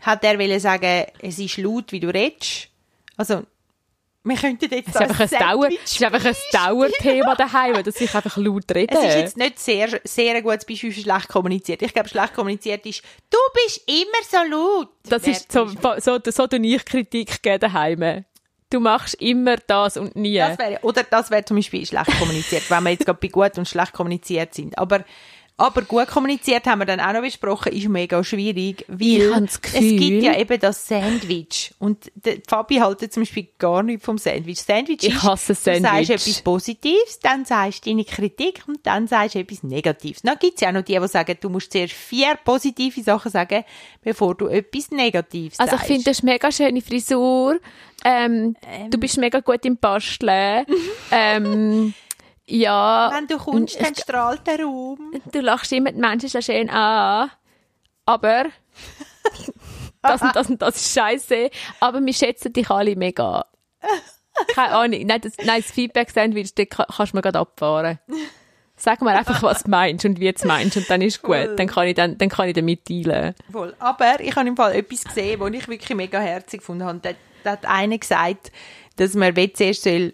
hat 0.01 0.23
er 0.23 0.37
wollen 0.37 0.59
sagen, 0.59 1.05
es 1.19 1.39
ist 1.39 1.57
laut, 1.57 1.91
wie 1.91 1.99
du 1.99 2.09
redest. 2.13 2.67
Also, 3.17 3.43
wir 4.25 4.37
könnten 4.37 4.69
jetzt 4.73 4.89
Es 4.89 4.95
ist 4.95 5.01
einfach 5.01 5.19
ein, 5.19 5.39
Dauer, 5.39 5.69
es 5.83 5.91
ist 5.91 6.03
einfach 6.03 6.25
ein 6.25 6.35
Dauerthema 6.51 7.35
daheim, 7.35 7.83
dass 7.83 7.99
ich 7.99 8.15
einfach 8.15 8.37
laut 8.37 8.63
rede. 8.73 8.93
Es 8.93 9.05
ist 9.09 9.15
jetzt 9.15 9.37
nicht 9.37 9.59
sehr, 9.59 9.99
sehr 10.03 10.35
ein 10.35 10.43
gutes 10.43 10.65
Beispiel 10.65 10.93
für 10.93 11.01
schlecht 11.01 11.27
kommuniziert. 11.27 11.81
Ich 11.81 11.93
glaube, 11.93 12.07
schlecht 12.07 12.33
kommuniziert 12.33 12.85
ist, 12.85 13.03
du 13.29 13.37
bist 13.53 13.81
immer 13.85 14.23
so 14.29 14.37
laut. 14.49 14.89
Das 15.03 15.27
ist 15.27 15.51
so, 15.51 15.67
so, 15.67 15.95
so, 15.99 16.19
so 16.23 16.47
ich 16.51 16.85
Kritik 16.85 17.43
geben 17.43 17.59
daheim. 17.59 18.25
Du 18.69 18.79
machst 18.79 19.15
immer 19.15 19.57
das 19.57 19.97
und 19.97 20.15
nie. 20.15 20.37
Das 20.37 20.57
wäre, 20.57 20.79
oder 20.81 21.03
das 21.03 21.29
wäre 21.29 21.45
zum 21.45 21.57
Beispiel 21.57 21.85
schlecht 21.85 22.17
kommuniziert, 22.17 22.63
wenn 22.69 22.83
wir 22.83 22.91
jetzt 22.91 23.05
gerade 23.05 23.19
bei 23.21 23.27
gut 23.27 23.57
und 23.57 23.67
schlecht 23.67 23.93
kommuniziert 23.93 24.53
sind. 24.55 24.77
Aber, 24.77 25.03
aber 25.55 25.83
gut 25.83 26.07
kommuniziert 26.07 26.65
haben 26.65 26.79
wir 26.79 26.85
dann 26.85 26.99
auch 26.99 27.13
noch 27.13 27.21
besprochen, 27.21 27.71
ist 27.73 27.87
mega 27.87 28.23
schwierig, 28.23 28.85
weil 28.87 29.29
das 29.29 29.53
es 29.55 29.61
Gefühl- 29.61 29.97
gibt 29.99 30.23
ja 30.23 30.35
eben 30.37 30.59
das 30.59 30.87
Sandwich. 30.87 31.73
Und 31.79 32.11
der 32.15 32.37
Fabi 32.47 32.77
haltet 32.77 33.13
zum 33.13 33.21
Beispiel 33.21 33.47
gar 33.59 33.83
nicht 33.83 34.03
vom 34.03 34.17
Sandwich. 34.17 34.59
Sandwich 34.61 35.03
Ich 35.03 35.13
ist, 35.13 35.23
hasse 35.23 35.53
du 35.53 35.59
sagst 35.59 35.81
Sandwich. 35.83 36.09
etwas 36.09 36.41
Positives, 36.41 37.19
dann 37.21 37.45
sagst 37.45 37.85
du 37.85 37.91
deine 37.91 38.03
Kritik 38.03 38.63
und 38.67 38.79
dann 38.83 39.07
sagst 39.07 39.35
du 39.35 39.39
etwas 39.39 39.61
Negatives. 39.63 40.21
Dann 40.23 40.37
gibt 40.39 40.55
es 40.55 40.61
ja 40.61 40.69
auch 40.69 40.73
noch 40.73 40.81
die, 40.81 40.97
die 40.99 41.07
sagen, 41.07 41.37
du 41.39 41.49
musst 41.49 41.71
zuerst 41.71 41.93
vier 41.93 42.35
positive 42.43 43.01
Sachen 43.03 43.31
sagen, 43.31 43.63
bevor 44.01 44.33
du 44.35 44.47
etwas 44.47 44.89
Negatives 44.91 45.59
Also 45.59 45.73
ich 45.75 45.79
sagst. 45.81 45.87
finde, 45.87 46.03
du 46.05 46.09
hast 46.09 46.23
mega 46.23 46.51
schöne 46.51 46.81
Frisur. 46.81 47.59
Ähm, 48.05 48.55
Du 48.89 48.97
bist 48.97 49.17
mega 49.17 49.39
gut 49.39 49.63
im 49.65 49.77
Basteln. 49.77 50.65
ähm, 51.11 51.93
ja. 52.47 53.11
Wenn 53.13 53.27
du 53.27 53.37
kommst, 53.37 53.79
dann 53.79 53.95
strahlt 53.95 54.45
der 54.47 54.61
Raum. 54.63 55.21
du 55.31 55.39
lachst 55.41 55.71
immer 55.71 55.91
die 55.91 55.99
Menschen 55.99 56.29
so 56.29 56.41
schön 56.41 56.69
an. 56.69 57.31
Aber 58.05 58.45
das 60.01 60.21
und 60.21 60.35
das 60.35 60.49
und 60.49 60.61
das 60.61 60.75
ist 60.75 60.93
scheiße. 60.93 61.49
Aber 61.79 62.05
wir 62.05 62.13
schätzen 62.13 62.51
dich 62.53 62.69
alle 62.69 62.95
mega. 62.95 63.45
Keine 64.53 64.73
Ahnung. 64.75 65.05
Nein, 65.05 65.21
das, 65.21 65.33
nein, 65.43 65.61
das 65.61 65.71
Feedback-Sandwich, 65.71 66.53
das 66.55 66.67
kann- 66.69 66.87
kannst 66.93 67.13
du 67.13 67.17
mir 67.17 67.21
gerade 67.21 67.39
abfahren. 67.39 67.99
Sag 68.75 69.01
mir 69.01 69.11
einfach, 69.11 69.41
was 69.43 69.63
du 69.63 69.69
meinst 69.69 70.03
und 70.03 70.19
wie 70.19 70.29
du 70.31 70.35
es 70.35 70.43
meinst 70.43 70.75
und 70.75 70.89
dann 70.89 71.01
ist 71.01 71.21
gut. 71.21 71.47
Dann 71.57 71.67
kann 71.67 71.87
ich, 71.87 71.93
dann, 71.93 72.17
dann 72.17 72.27
kann 72.29 72.47
ich 72.49 72.55
damit 72.55 72.85
teilen. 72.85 73.35
Voll. 73.51 73.73
Aber 73.79 74.19
ich 74.19 74.35
habe 74.35 74.47
im 74.47 74.57
Fall 74.57 74.73
etwas 74.75 75.03
gesehen, 75.03 75.39
was 75.39 75.51
ich 75.53 75.67
wirklich 75.67 75.95
mega 75.95 76.19
herzig 76.19 76.59
gefunden 76.61 76.83
habe. 76.83 76.99
Da, 76.99 77.11
da 77.43 77.51
hat 77.51 77.65
einer 77.65 77.97
gesagt, 77.97 78.51
dass 78.97 79.13
man 79.13 79.33
zuerst 79.53 79.83
soll 79.83 80.13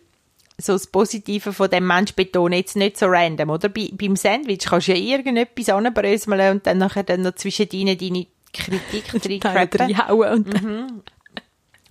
so 0.60 0.74
das 0.74 0.88
Positive 0.88 1.54
von 1.54 1.70
dem 1.70 1.88
Mensch 1.88 2.14
betonen, 2.14 2.60
jetzt 2.60 2.76
nicht 2.76 2.98
so 2.98 3.08
random, 3.08 3.50
oder? 3.50 3.70
Bei, 3.70 3.90
beim 3.92 4.16
Sandwich 4.16 4.66
kannst 4.66 4.88
du 4.88 4.94
ja 4.94 4.98
irgendetwas 4.98 5.70
anbröseln 5.70 6.52
und 6.52 6.68
dann 6.68 6.78
nachher 6.78 7.04
dann 7.04 7.22
noch 7.22 7.36
zwischen 7.36 7.70
deine, 7.70 7.96
deine 7.96 8.28
Kritik 8.54 9.14
reinkrappen. 9.26 9.78
dann 9.78 9.98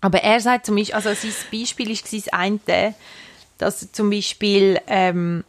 Aber 0.01 0.19
er 0.19 0.41
sagt 0.41 0.67
zum 0.67 0.77
Beispiel, 0.77 0.95
also 0.95 1.13
sein 1.13 1.33
Beispiel 1.51 1.91
ist 1.91 2.13
das 2.13 2.29
eine, 2.29 2.95
dass 3.57 3.81
du 3.81 3.93
zum 3.93 4.11
Beispiel 4.11 4.79
ähm, 4.87 5.45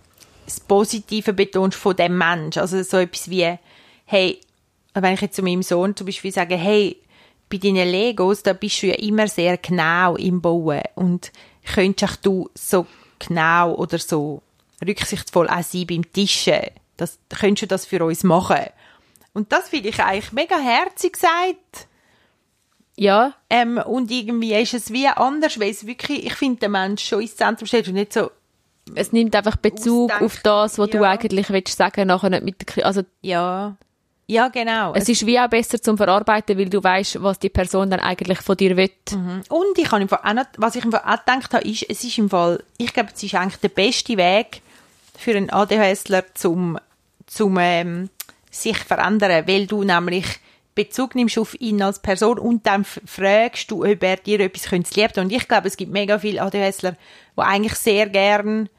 das 0.46 0.60
Positive 0.60 1.34
betonst 1.34 1.78
von 1.78 1.96
dem 1.96 2.18
Mensch. 2.18 2.58
Also 2.58 2.82
so 2.82 2.98
etwas 2.98 3.30
wie, 3.30 3.58
hey, 4.06 4.40
wenn 4.94 5.14
ich 5.14 5.22
jetzt 5.22 5.36
zu 5.36 5.44
meinem 5.44 5.62
Sohn 5.62 5.96
zum 5.96 6.08
Beispiel 6.08 6.32
sage, 6.32 6.56
hey, 6.56 6.98
bei 7.50 7.58
deinen 7.58 7.88
Legos, 7.88 8.44
da 8.44 8.54
bist 8.54 8.82
du 8.82 8.88
ja 8.88 8.96
immer 8.96 9.28
sehr 9.28 9.58
genau 9.58 10.16
im 10.16 10.42
Bauen 10.42 10.82
und 10.96 11.32
könntest 11.64 12.12
auch 12.12 12.16
du 12.18 12.50
so 12.56 12.86
genau 13.20 13.74
oder 13.76 13.98
so 14.00 14.42
rücksichtsvoll 14.86 15.50
auch 15.50 15.62
sein 15.64 15.86
beim 15.88 16.12
Tischen. 16.12 16.62
Das, 16.98 17.20
könntest 17.30 17.64
du 17.64 17.68
das 17.68 17.86
für 17.86 18.04
uns 18.04 18.24
machen? 18.24 18.60
Und 19.34 19.52
das 19.52 19.70
finde 19.70 19.90
ich 19.90 20.00
eigentlich 20.02 20.32
mega 20.32 20.58
herzig 20.58 21.14
gesagt. 21.14 21.88
ja, 22.98 23.34
Ähm, 23.50 23.78
und 23.78 24.12
irgendwie 24.12 24.54
ist 24.56 24.74
es 24.74 24.92
wie 24.92 25.08
anders, 25.08 25.60
weil 25.60 25.70
es 25.72 25.86
wirklich, 25.86 26.26
ich 26.26 26.34
finde, 26.34 26.60
der 26.62 26.70
Mensch 26.70 27.04
schon 27.06 27.22
ins 27.22 27.36
Zentrum 27.38 27.68
steht 27.68 27.88
und 27.88 27.94
nicht 27.94 28.12
so, 28.14 28.32
es 28.96 29.12
nimmt 29.12 29.36
einfach 29.36 29.56
Bezug 29.56 30.12
Ausdenken, 30.12 30.26
auf 30.26 30.38
das, 30.42 30.78
was 30.80 30.90
du 30.90 30.98
ja. 30.98 31.04
eigentlich 31.12 31.50
willst 31.50 31.78
sagen, 31.78 32.08
nachher 32.08 32.30
nicht 32.32 32.44
mit 32.44 32.60
der, 32.60 32.68
Kri- 32.68 32.84
also 32.84 33.04
ja, 33.22 33.78
ja, 34.30 34.48
genau. 34.50 34.94
es 34.94 35.10
ist 35.10 35.26
wie 35.26 35.40
auch 35.40 35.50
besser 35.50 35.82
zum 35.82 35.98
Verarbeiten, 35.98 36.56
weil 36.58 36.70
du 36.70 36.84
weißt, 36.84 37.22
was 37.24 37.40
die 37.40 37.50
Person 37.50 37.90
dann 37.90 38.00
eigentlich 38.00 38.40
von 38.42 38.56
dir 38.56 38.78
will. 38.78 38.92
und 39.50 39.78
ich 39.78 39.92
habe 39.92 40.04
im 40.04 40.08
Fall 40.08 40.22
auch 40.24 40.34
noch, 40.34 40.46
was 40.58 40.76
ich 40.76 40.86
im 40.86 40.92
Fall 40.92 41.02
auch 41.04 41.26
gedacht 41.26 41.52
habe, 41.54 41.68
ist, 41.68 41.90
es 41.90 42.04
ist 42.04 42.18
im 42.20 42.30
Fall, 42.30 42.64
ich 42.78 42.94
glaube, 42.94 43.10
es 43.16 43.24
ist 43.24 43.34
eigentlich 43.34 43.60
der 43.60 43.70
beste 43.70 44.18
Weg 44.18 44.62
für 45.18 45.36
einen 45.36 45.50
ADHSler 45.50 46.24
zum, 46.36 46.78
zum 47.26 47.58
ähm, 47.60 48.10
sich 48.52 48.78
verändern, 48.78 49.48
weil 49.48 49.66
du 49.66 49.84
nämlich 49.84 50.26
Bezug 50.76 51.16
nimmst 51.16 51.40
auf 51.40 51.60
ihn 51.60 51.82
als 51.82 52.00
Person 52.00 52.38
und 52.38 52.68
dann 52.68 52.86
fragst 52.86 53.72
du, 53.72 53.84
ob 53.84 54.04
er 54.04 54.18
dir 54.18 54.40
etwas 54.42 54.70
könnte 54.70 54.94
lieben. 54.94 55.24
Und 55.24 55.32
ich 55.32 55.48
glaube, 55.48 55.68
es 55.68 55.76
gibt 55.76 55.92
mega 55.92 56.20
viele 56.20 56.44
ADHSler, 56.44 56.96
die 57.36 57.42
eigentlich 57.42 57.76
sehr 57.76 58.08
gern 58.08 58.70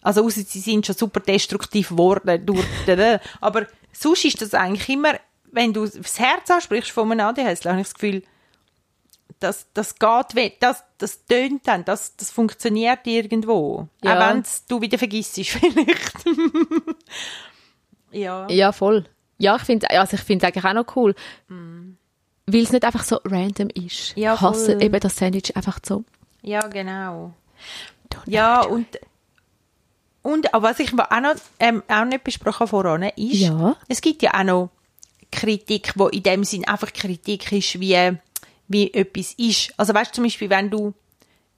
Also 0.00 0.24
außer 0.24 0.42
sie 0.42 0.60
sind 0.60 0.86
schon 0.86 0.94
super 0.94 1.18
destruktiv 1.18 1.88
geworden 1.88 2.46
durch 2.46 2.64
aber 3.40 3.66
sonst 4.00 4.24
ist 4.24 4.42
das 4.42 4.54
eigentlich 4.54 4.88
immer, 4.88 5.14
wenn 5.50 5.72
du 5.72 5.86
das 5.86 6.18
Herz 6.18 6.50
ansprichst 6.50 6.90
von 6.90 7.10
einem 7.10 7.26
ADHS, 7.26 7.64
habe 7.64 7.80
ich 7.80 7.86
das 7.86 7.94
Gefühl, 7.94 8.22
das, 9.40 9.66
das 9.74 9.96
geht 9.96 10.34
weg, 10.34 10.56
das, 10.60 10.82
das 10.98 11.24
tönt 11.26 11.66
dann, 11.68 11.84
das, 11.84 12.16
das 12.16 12.30
funktioniert 12.30 13.06
irgendwo. 13.06 13.88
Ja. 14.02 14.16
Auch 14.16 14.34
wenn 14.34 14.44
du 14.68 14.80
wieder 14.80 14.98
vergisst 14.98 15.36
vielleicht. 15.44 16.24
ja. 18.12 18.48
Ja, 18.48 18.72
voll. 18.72 19.04
Ja, 19.38 19.56
ich 19.56 19.62
finde 19.62 19.90
also 19.90 20.16
ich 20.16 20.22
es 20.22 20.44
eigentlich 20.44 20.64
auch 20.64 20.72
noch 20.72 20.96
cool. 20.96 21.14
Weil 21.48 22.62
es 22.62 22.72
nicht 22.72 22.84
einfach 22.84 23.04
so 23.04 23.20
random 23.24 23.68
ist. 23.74 24.16
Ja, 24.16 24.34
ich 24.34 24.40
hasse 24.40 24.72
voll. 24.72 24.82
eben 24.82 25.00
das 25.00 25.16
Sandwich 25.16 25.54
einfach 25.56 25.80
so. 25.84 26.04
Ja, 26.42 26.60
genau. 26.68 27.34
Ja, 28.26 28.62
und, 28.62 28.86
und 30.26 30.52
aber 30.54 30.70
was 30.70 30.78
ich 30.80 30.92
auch 30.92 31.20
noch, 31.20 31.34
ähm, 31.60 31.82
auch 31.88 32.04
nicht 32.04 32.24
besprochen 32.24 32.60
habe 32.60 32.68
voran, 32.68 33.02
ist, 33.04 33.40
Ja. 33.40 33.76
es 33.88 34.00
gibt 34.00 34.22
ja 34.22 34.34
auch 34.34 34.44
noch 34.44 34.70
Kritik, 35.32 35.92
wo 35.96 36.08
in 36.08 36.22
dem 36.22 36.44
Sinn 36.44 36.66
einfach 36.66 36.92
Kritik 36.92 37.50
ist, 37.52 37.78
wie, 37.80 38.12
wie 38.68 38.92
etwas 38.94 39.34
ist. 39.36 39.72
Also 39.76 39.94
weißt 39.94 40.10
du, 40.10 40.14
zum 40.16 40.24
Beispiel, 40.24 40.50
wenn 40.50 40.70
du 40.70 40.94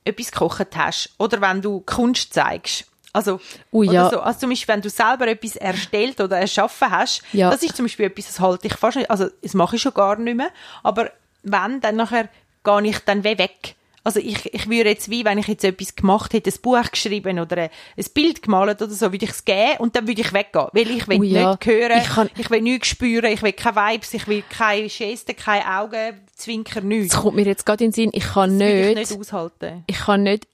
etwas 0.05 0.31
gekocht 0.31 0.69
hast 0.77 1.11
oder 1.19 1.41
wenn 1.41 1.61
du 1.63 1.81
Kunst 1.81 2.33
zeigst, 2.33 2.85
also, 3.13 3.41
oder 3.71 3.93
ja. 3.93 4.11
so, 4.11 4.21
also 4.21 4.41
zum 4.41 4.51
Beispiel, 4.51 4.75
wenn 4.75 4.83
du 4.83 4.91
selber 4.91 5.27
etwas 5.29 5.57
erstellt 5.57 6.21
oder 6.21 6.39
erschaffen 6.39 6.91
hast, 6.91 7.23
Ja. 7.33 7.51
das 7.51 7.63
ist 7.63 7.75
zum 7.77 7.87
Beispiel 7.87 8.07
etwas, 8.07 8.27
das 8.27 8.41
halte 8.41 8.67
ich 8.67 8.75
fast 8.75 8.97
nicht, 8.99 9.11
also 9.11 9.29
das 9.43 9.55
mache 9.55 9.77
ich 9.77 9.83
schon 9.83 9.95
gar 9.95 10.17
nicht 10.17 10.37
mehr, 10.37 10.51
aber 10.83 11.11
wenn, 11.43 11.81
dann 11.81 11.97
nachher 11.97 12.29
gehe 12.65 12.83
ich 12.87 12.99
dann 13.01 13.25
wie 13.25 13.39
weg. 13.39 13.77
Also 14.09 14.21
ich, 14.21 14.53
ich 14.53 14.68
würde 14.68 14.90
jetzt 14.90 15.11
wie, 15.11 15.25
wenn 15.25 15.38
ich 15.38 15.47
jetzt 15.47 15.64
etwas 15.64 15.94
gemacht 15.94 16.33
hätte, 16.33 16.51
ein 16.51 16.61
Buch 16.62 16.90
geschrieben 16.90 17.38
oder 17.38 17.57
ein 17.57 17.71
ein 17.97 18.05
Bild 18.14 18.42
gemalt 18.42 18.83
oder 18.83 18.90
so, 18.90 19.12
würde 19.12 19.25
ich 19.25 19.31
es 19.31 19.44
geben 19.44 19.77
und 19.79 19.94
dann 19.94 20.09
würde 20.09 20.21
ich 20.21 20.33
weggehen, 20.33 20.66
weil 20.73 20.90
ich 20.90 21.07
will 21.09 21.21
Ui, 21.21 21.29
ja. 21.29 21.51
nicht 21.53 21.66
hören, 21.66 22.01
Ich 22.03 22.09
kann- 22.09 22.31
ich 22.37 22.51
will 22.51 22.62
nichts 22.62 22.88
spüren, 22.88 23.33
ich 23.33 23.42
will 23.42 23.53
keine 23.53 23.77
Vibes, 23.77 24.14
ich 24.14 24.27
will 24.27 24.42
keine 24.51 24.88
Gesten, 24.88 25.37
keine 25.37 25.79
Augen, 25.79 26.21
Zwinker, 26.35 26.81
nichts. 26.81 27.14
Es 27.14 27.21
kommt 27.21 27.37
mir 27.37 27.44
jetzt 27.44 27.64
gerade 27.66 27.85
in 27.85 27.90
den 27.90 27.94
Sinn, 27.94 28.11
ich 28.12 28.25
kann 28.25 28.59
Das 28.59 28.68
will 28.68 28.81
ich 28.90 28.97
nicht, 28.97 29.11
nicht 29.11 29.21
aushalten. 29.21 29.85
ich 29.87 29.99
kann 29.99 30.23
nicht 30.23 30.47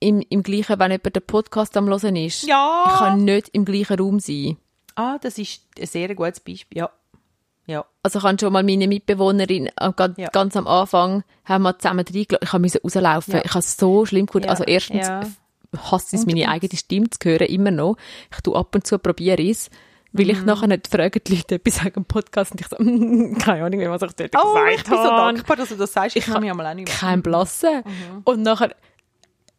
im, 0.00 0.20
im 0.28 0.42
gleichen, 0.42 0.78
wenn 0.80 0.90
jemand 0.90 1.14
den 1.16 1.22
Podcast 1.22 1.76
am 1.76 1.86
hören 1.88 2.16
ist, 2.16 2.42
Ja. 2.44 2.84
ich 2.86 2.98
kann 2.98 3.24
nicht 3.24 3.50
im 3.52 3.64
gleichen 3.64 3.98
Raum 3.98 4.18
sein. 4.20 4.56
Ah, 4.94 5.16
das 5.20 5.38
ist 5.38 5.60
ein 5.78 5.86
sehr 5.86 6.14
gutes 6.14 6.40
Beispiel, 6.40 6.78
ja. 6.78 6.90
Ja. 7.66 7.84
Also 8.02 8.18
ich 8.18 8.24
habe 8.24 8.36
schon 8.40 8.52
mal 8.52 8.62
meine 8.62 8.88
Mitbewohnerin 8.88 9.68
äh, 9.76 9.92
ganz, 9.94 10.18
Ja. 10.18 10.28
ganz 10.30 10.56
am 10.56 10.66
Anfang 10.66 11.22
haben 11.44 11.62
wir 11.62 11.78
zusammen 11.78 12.04
reingelassen. 12.06 12.64
Ich 12.64 12.82
musste 12.82 12.82
rauslaufen. 12.82 13.34
Ja. 13.34 13.42
Ich 13.44 13.50
habe 13.50 13.60
es 13.60 13.76
so 13.76 14.04
schlimm 14.06 14.26
gefunden. 14.26 14.46
Ja, 14.46 14.50
Also 14.50 14.64
erstens 14.64 15.06
ja. 15.06 15.22
hasse 15.78 16.16
ich 16.16 16.26
meine 16.26 16.48
eigene 16.48 16.76
Stimme 16.76 17.08
zu 17.10 17.18
hören, 17.28 17.46
immer 17.46 17.70
noch. 17.70 17.96
Ich 18.34 18.40
tue 18.40 18.56
ab 18.56 18.74
und 18.74 18.86
zu, 18.86 18.98
probiere 18.98 19.42
es. 19.42 19.70
Weil 20.14 20.28
ich 20.28 20.42
nachher 20.44 20.66
nicht 20.66 20.88
frage 20.88 21.20
die 21.20 21.36
Leute 21.36 21.54
etwas 21.54 21.82
wegen 21.82 21.94
dem 21.94 22.04
Podcast 22.04 22.52
und 22.52 22.60
ich 22.60 22.66
so, 22.68 22.76
keine 23.38 23.64
Ahnung, 23.64 23.80
was 23.90 24.02
ich 24.02 24.12
dort 24.12 24.36
Oh, 24.36 24.56
ich 24.70 24.82
gesagt 24.84 24.88
bin 24.90 24.96
so 24.98 25.04
habe. 25.04 25.34
dankbar, 25.34 25.56
dass 25.56 25.68
du 25.70 25.76
das 25.76 25.92
sagst. 25.92 26.16
Ich 26.16 26.26
Ich 26.26 26.30
kann 26.32 26.42
mich 26.42 26.50
einmal 26.50 26.66
auch 26.66 26.74
nicht. 26.74 26.88
Kein 26.88 27.22
Blassen. 27.22 27.76
Mhm. 27.76 28.20
Und 28.24 28.42
nachher, 28.42 28.74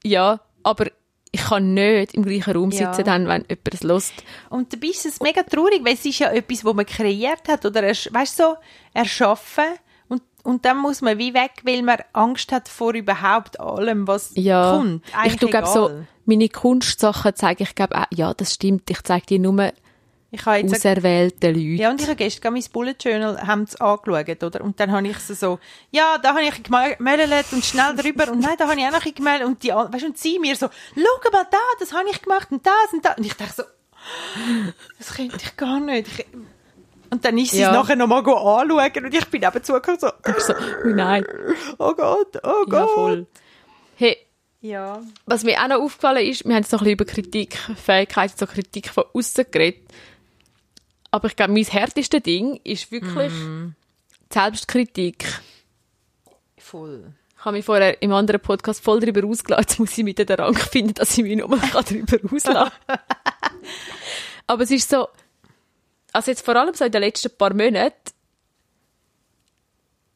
ja, 0.03 0.41
aber 0.61 0.87
ich 1.35 1.41
kann 1.41 1.73
nicht 1.73 2.13
im 2.13 2.23
gleichen 2.23 2.55
Raum 2.55 2.69
Ja. 2.71 2.93
sitzen, 2.93 3.05
dann, 3.05 3.27
wenn 3.27 3.41
jemand 3.49 3.73
es 3.73 3.81
lust. 3.83 4.13
Und 4.51 4.71
dabei 4.71 4.87
ist 4.87 5.05
es 5.07 5.19
mega 5.19 5.41
traurig, 5.43 5.83
weil 5.83 5.95
es 5.95 6.05
ist 6.05 6.19
ja 6.19 6.29
etwas, 6.31 6.63
was 6.63 6.73
man 6.75 6.85
kreiert 6.85 7.47
hat 7.49 7.65
oder 7.65 7.81
weißt 7.83 8.37
so, 8.37 8.55
erschaffen 8.93 9.63
und, 10.09 10.21
und 10.43 10.63
dann 10.63 10.77
muss 10.77 11.01
man 11.01 11.17
wie 11.17 11.33
weg, 11.33 11.51
weil 11.63 11.81
man 11.81 11.97
Angst 12.13 12.51
hat 12.51 12.69
vor 12.69 12.93
überhaupt 12.93 13.59
allem, 13.59 14.07
was 14.07 14.31
Ja, 14.35 14.71
kommt. 14.77 15.03
ich 15.07 15.15
Eigentlich 15.15 15.39
tu, 15.39 15.47
glaub, 15.47 15.65
so, 15.65 15.89
meine 16.25 16.49
Kunstsachen 16.49 17.31
zeige 17.35 17.63
ich, 17.63 17.73
glaube 17.75 18.03
ja, 18.13 18.33
das 18.33 18.53
stimmt, 18.53 18.89
ich 18.89 19.01
zeige 19.03 19.25
die 19.25 19.39
nur 19.39 19.73
Ich 20.35 20.47
habe 20.47 20.57
jetzt 20.57 20.73
auserwählten 20.73 21.53
Leuten. 21.53 21.77
Ja, 21.77 21.91
und 21.91 22.01
ich 22.01 22.07
habe 22.07 22.15
gestern 22.15 22.53
mein 22.53 22.63
Bullet 22.73 22.95
Journal 22.99 23.45
haben 23.45 23.67
sie 23.67 23.79
angeschaut, 23.79 24.43
oder? 24.43 24.61
Und 24.61 24.79
dann 24.79 24.91
habe 24.91 25.07
ich 25.07 25.19
so, 25.19 25.35
so 25.35 25.59
ja, 25.91 26.17
da 26.17 26.29
habe 26.29 26.41
ich 26.41 26.63
gemeldet 26.63 27.45
und 27.51 27.63
schnell 27.63 27.95
drüber 27.95 28.31
und 28.31 28.39
nein, 28.39 28.55
da 28.57 28.67
habe 28.67 28.79
ich 28.79 28.83
auch 28.87 28.91
noch 28.91 29.13
gemeldet 29.13 29.45
und 29.45 29.61
die, 29.61 29.69
weißt 29.69 30.01
du, 30.01 30.07
und 30.07 30.17
sie 30.17 30.39
mir 30.39 30.55
so, 30.55 30.69
schau 30.95 31.31
mal 31.31 31.45
da, 31.51 31.59
das 31.79 31.93
habe 31.93 32.09
ich 32.11 32.19
gemacht 32.19 32.47
und 32.49 32.65
das 32.65 32.73
und 32.93 33.05
das. 33.05 33.15
Und 33.15 33.25
ich 33.27 33.35
dachte 33.35 33.53
so, 33.57 33.63
das 34.97 35.13
könnte 35.13 35.37
ich 35.37 35.55
gar 35.55 35.79
nicht. 35.79 36.07
Ich, 36.07 36.25
und 37.11 37.23
dann 37.23 37.37
ist 37.37 37.51
sie 37.51 37.59
Ja. 37.59 37.69
es 37.69 37.75
nachher 37.75 37.95
nochmal 37.95 38.21
anschauen 38.27 39.05
und 39.05 39.13
ich 39.13 39.25
bin 39.27 39.43
eben 39.43 39.63
zugekommen 39.63 39.99
so, 39.99 40.07
so, 40.39 40.53
oh 40.53 40.87
nein, 40.87 41.23
oh 41.77 41.93
Gott, 41.93 42.37
oh 42.43 42.65
Gott. 42.65 42.71
ja 42.73 42.87
voll. 42.87 43.27
Hey, 43.97 44.17
Ja. 44.61 44.99
was 45.27 45.43
mir 45.43 45.61
auch 45.61 45.67
noch 45.67 45.79
aufgefallen 45.81 46.25
ist, 46.25 46.43
wir 46.43 46.55
haben 46.55 46.63
so 46.63 46.77
ein 46.77 46.79
bisschen 46.79 46.93
über 46.93 47.05
Kritikfähigkeit, 47.05 48.35
so 48.35 48.47
Kritik 48.47 48.89
von 48.89 49.03
außen 49.13 49.45
geredet. 49.51 49.81
Aber 51.13 51.27
ich 51.27 51.35
glaube, 51.35 51.53
mein 51.53 51.63
härteste 51.63 52.21
Ding 52.21 52.59
ist 52.63 52.91
wirklich 52.91 53.31
Mhm. 53.31 53.75
die 54.29 54.33
Selbstkritik. 54.33 55.25
Voll. 56.57 57.13
Ich 57.37 57.45
habe 57.45 57.57
mich 57.57 57.65
vorher 57.65 58.01
im 58.01 58.11
anderen 58.13 58.41
Podcast 58.41 58.83
voll 58.83 58.99
darüber 58.99 59.27
ausgelassen. 59.27 59.61
Jetzt 59.69 59.79
muss 59.79 59.95
ich 59.95 60.03
mit 60.03 60.17
den 60.17 60.27
Rang 60.27 60.55
finden, 60.57 60.95
dass 60.95 61.15
ich 61.15 61.23
mich 61.23 61.37
nur 61.37 61.47
darüber 61.73 62.17
auslasse. 62.33 62.71
Aber 64.47 64.63
es 64.63 64.71
ist 64.71 64.89
so, 64.89 65.07
also 66.13 66.31
jetzt 66.31 66.43
vor 66.43 66.55
allem 66.55 66.73
so 66.73 66.83
in 66.83 66.91
den 66.91 67.01
letzten 67.01 67.29
paar 67.37 67.53
Monaten, 67.53 68.11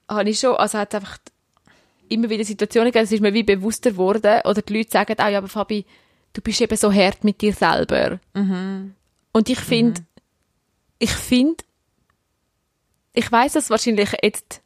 habe 0.10 0.30
ich 0.32 0.40
schon, 0.40 0.56
also 0.56 0.80
hat 0.80 0.94
es 0.94 1.00
einfach 1.00 1.20
immer 2.10 2.30
wieder 2.30 2.44
Situationen 2.44 2.92
gegeben, 2.92 3.06
es 3.06 3.12
ist 3.12 3.22
mir 3.22 3.34
wie 3.36 3.44
bewusster 3.44 3.92
geworden, 3.92 4.42
oder 4.46 4.62
die 4.64 4.78
Leute 4.78 4.90
sagen 4.92 5.20
auch, 5.20 5.28
ja, 5.30 5.38
aber 5.38 5.48
Fabi, 5.48 5.86
du 6.34 6.42
bist 6.42 6.60
eben 6.60 6.76
so 6.76 6.92
hart 6.92 7.24
mit 7.24 7.40
dir 7.42 7.54
selber. 7.54 8.20
Und 8.34 9.50
ich 9.50 9.60
finde, 9.60 10.02
ich 11.00 11.12
finde, 11.12 11.64
ich 13.14 13.32
weiß, 13.32 13.54
dass 13.54 13.70
wahrscheinlich 13.70 14.10
jetzt 14.22 14.62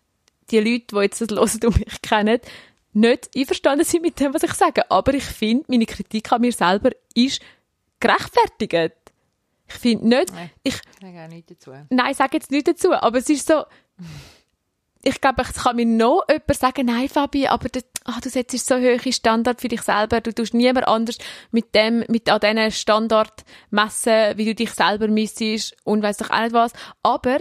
die 0.50 0.60
Leute, 0.60 0.86
die 0.92 0.96
jetzt 0.98 1.22
das 1.22 1.30
hören 1.30 1.60
und 1.66 1.80
mich 1.80 2.02
kennen, 2.02 2.40
nicht 2.94 3.30
einverstanden 3.36 3.86
sind 3.86 4.02
mit 4.02 4.20
dem, 4.20 4.34
was 4.34 4.44
ich 4.44 4.54
sage. 4.54 4.90
Aber 4.92 5.14
ich 5.14 5.24
finde, 5.24 5.64
meine 5.70 5.86
Kritik 5.86 6.30
an 6.32 6.42
mir 6.42 6.52
selber 6.52 6.92
ist 7.14 7.42
gerechtfertigt. 8.02 8.96
Ich 9.68 9.74
finde 9.76 10.08
nicht, 10.10 10.34
Nein. 10.34 10.50
ich, 10.64 10.76
Ich 10.76 10.82
sage 11.02 11.24
auch 11.24 11.28
nichts 11.30 11.54
dazu. 11.54 11.72
nein, 11.90 12.12
ich 12.12 12.18
sage 12.18 12.36
jetzt 12.38 12.52
nicht 12.52 12.68
dazu, 12.68 12.92
aber 12.94 13.20
es 13.20 13.30
ist 13.30 13.48
so, 13.48 13.64
ich 15.04 15.22
glaube, 15.22 15.44
es 15.44 15.54
kann 15.54 15.78
mir 15.78 15.86
noch 15.86 16.26
jemand 16.30 16.54
sagen, 16.56 16.86
nein, 16.88 17.08
Fabi, 17.08 17.48
aber 17.48 17.70
das, 17.70 17.86
ah, 18.06 18.20
du 18.22 18.30
setzt 18.30 18.66
so 18.66 18.76
hohe 18.76 19.14
Standard 19.14 19.62
für 19.62 19.68
dich 19.68 19.82
selber, 19.82 20.22
du 20.22 20.34
tust 20.34 20.54
niemand 20.54 20.88
anders 20.88 21.18
mit 21.52 21.76
dem, 21.76 22.04
mit 22.08 22.30
an 22.30 22.40
diesen 22.40 22.72
Standard 22.72 23.44
messen, 23.70 24.38
wie 24.38 24.46
du 24.46 24.56
dich 24.56 24.72
selber 24.72 25.08
missest 25.08 25.76
und 25.84 26.02
weiss 26.02 26.18
doch 26.18 26.30
auch 26.30 26.42
nicht 26.42 26.54
was. 26.54 26.74
Aber 27.04 27.40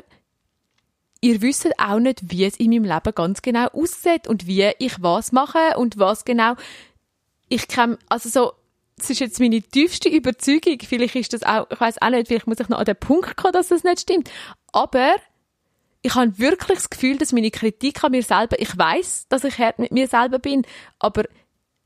ihr 1.20 1.42
wisst 1.42 1.68
auch 1.79 1.99
nicht, 1.99 2.31
wie 2.31 2.44
es 2.44 2.57
in 2.57 2.70
meinem 2.70 2.85
Leben 2.85 3.14
ganz 3.14 3.42
genau 3.42 3.66
aussieht 3.68 4.27
und 4.27 4.46
wie 4.46 4.70
ich 4.79 5.03
was 5.03 5.33
mache 5.33 5.77
und 5.77 5.99
was 5.99 6.25
genau 6.25 6.55
ich 7.49 7.66
kann, 7.68 7.99
also 8.09 8.29
so, 8.29 8.53
das 8.96 9.11
ist 9.11 9.20
jetzt 9.20 9.40
meine 9.40 9.61
tiefste 9.61 10.09
Überzeugung. 10.09 10.79
Vielleicht 10.87 11.16
ist 11.16 11.33
das 11.33 11.42
auch, 11.42 11.66
ich 11.70 11.81
weiß 11.81 12.01
auch 12.01 12.11
nicht, 12.11 12.29
vielleicht 12.29 12.46
muss 12.46 12.61
ich 12.61 12.68
noch 12.68 12.79
an 12.79 12.85
den 12.85 12.96
Punkt 12.96 13.37
kommen, 13.37 13.53
dass 13.53 13.68
das 13.68 13.83
nicht 13.83 14.01
stimmt. 14.01 14.31
Aber 14.73 15.14
ich 16.03 16.15
habe 16.15 16.39
wirklich 16.39 16.79
das 16.79 16.91
Gefühl, 16.91 17.19
dass 17.19 17.33
meine 17.33 17.51
Kritik 17.51 18.03
an 18.03 18.13
mir 18.13 18.23
selber, 18.23 18.61
ich 18.61 18.77
weiß, 18.77 19.27
dass 19.29 19.45
ich 19.45 19.59
hart 19.59 19.79
mit 19.79 19.93
mir 19.93 20.09
selber 20.09 20.39
bin, 20.39 20.65
aber 20.99 21.25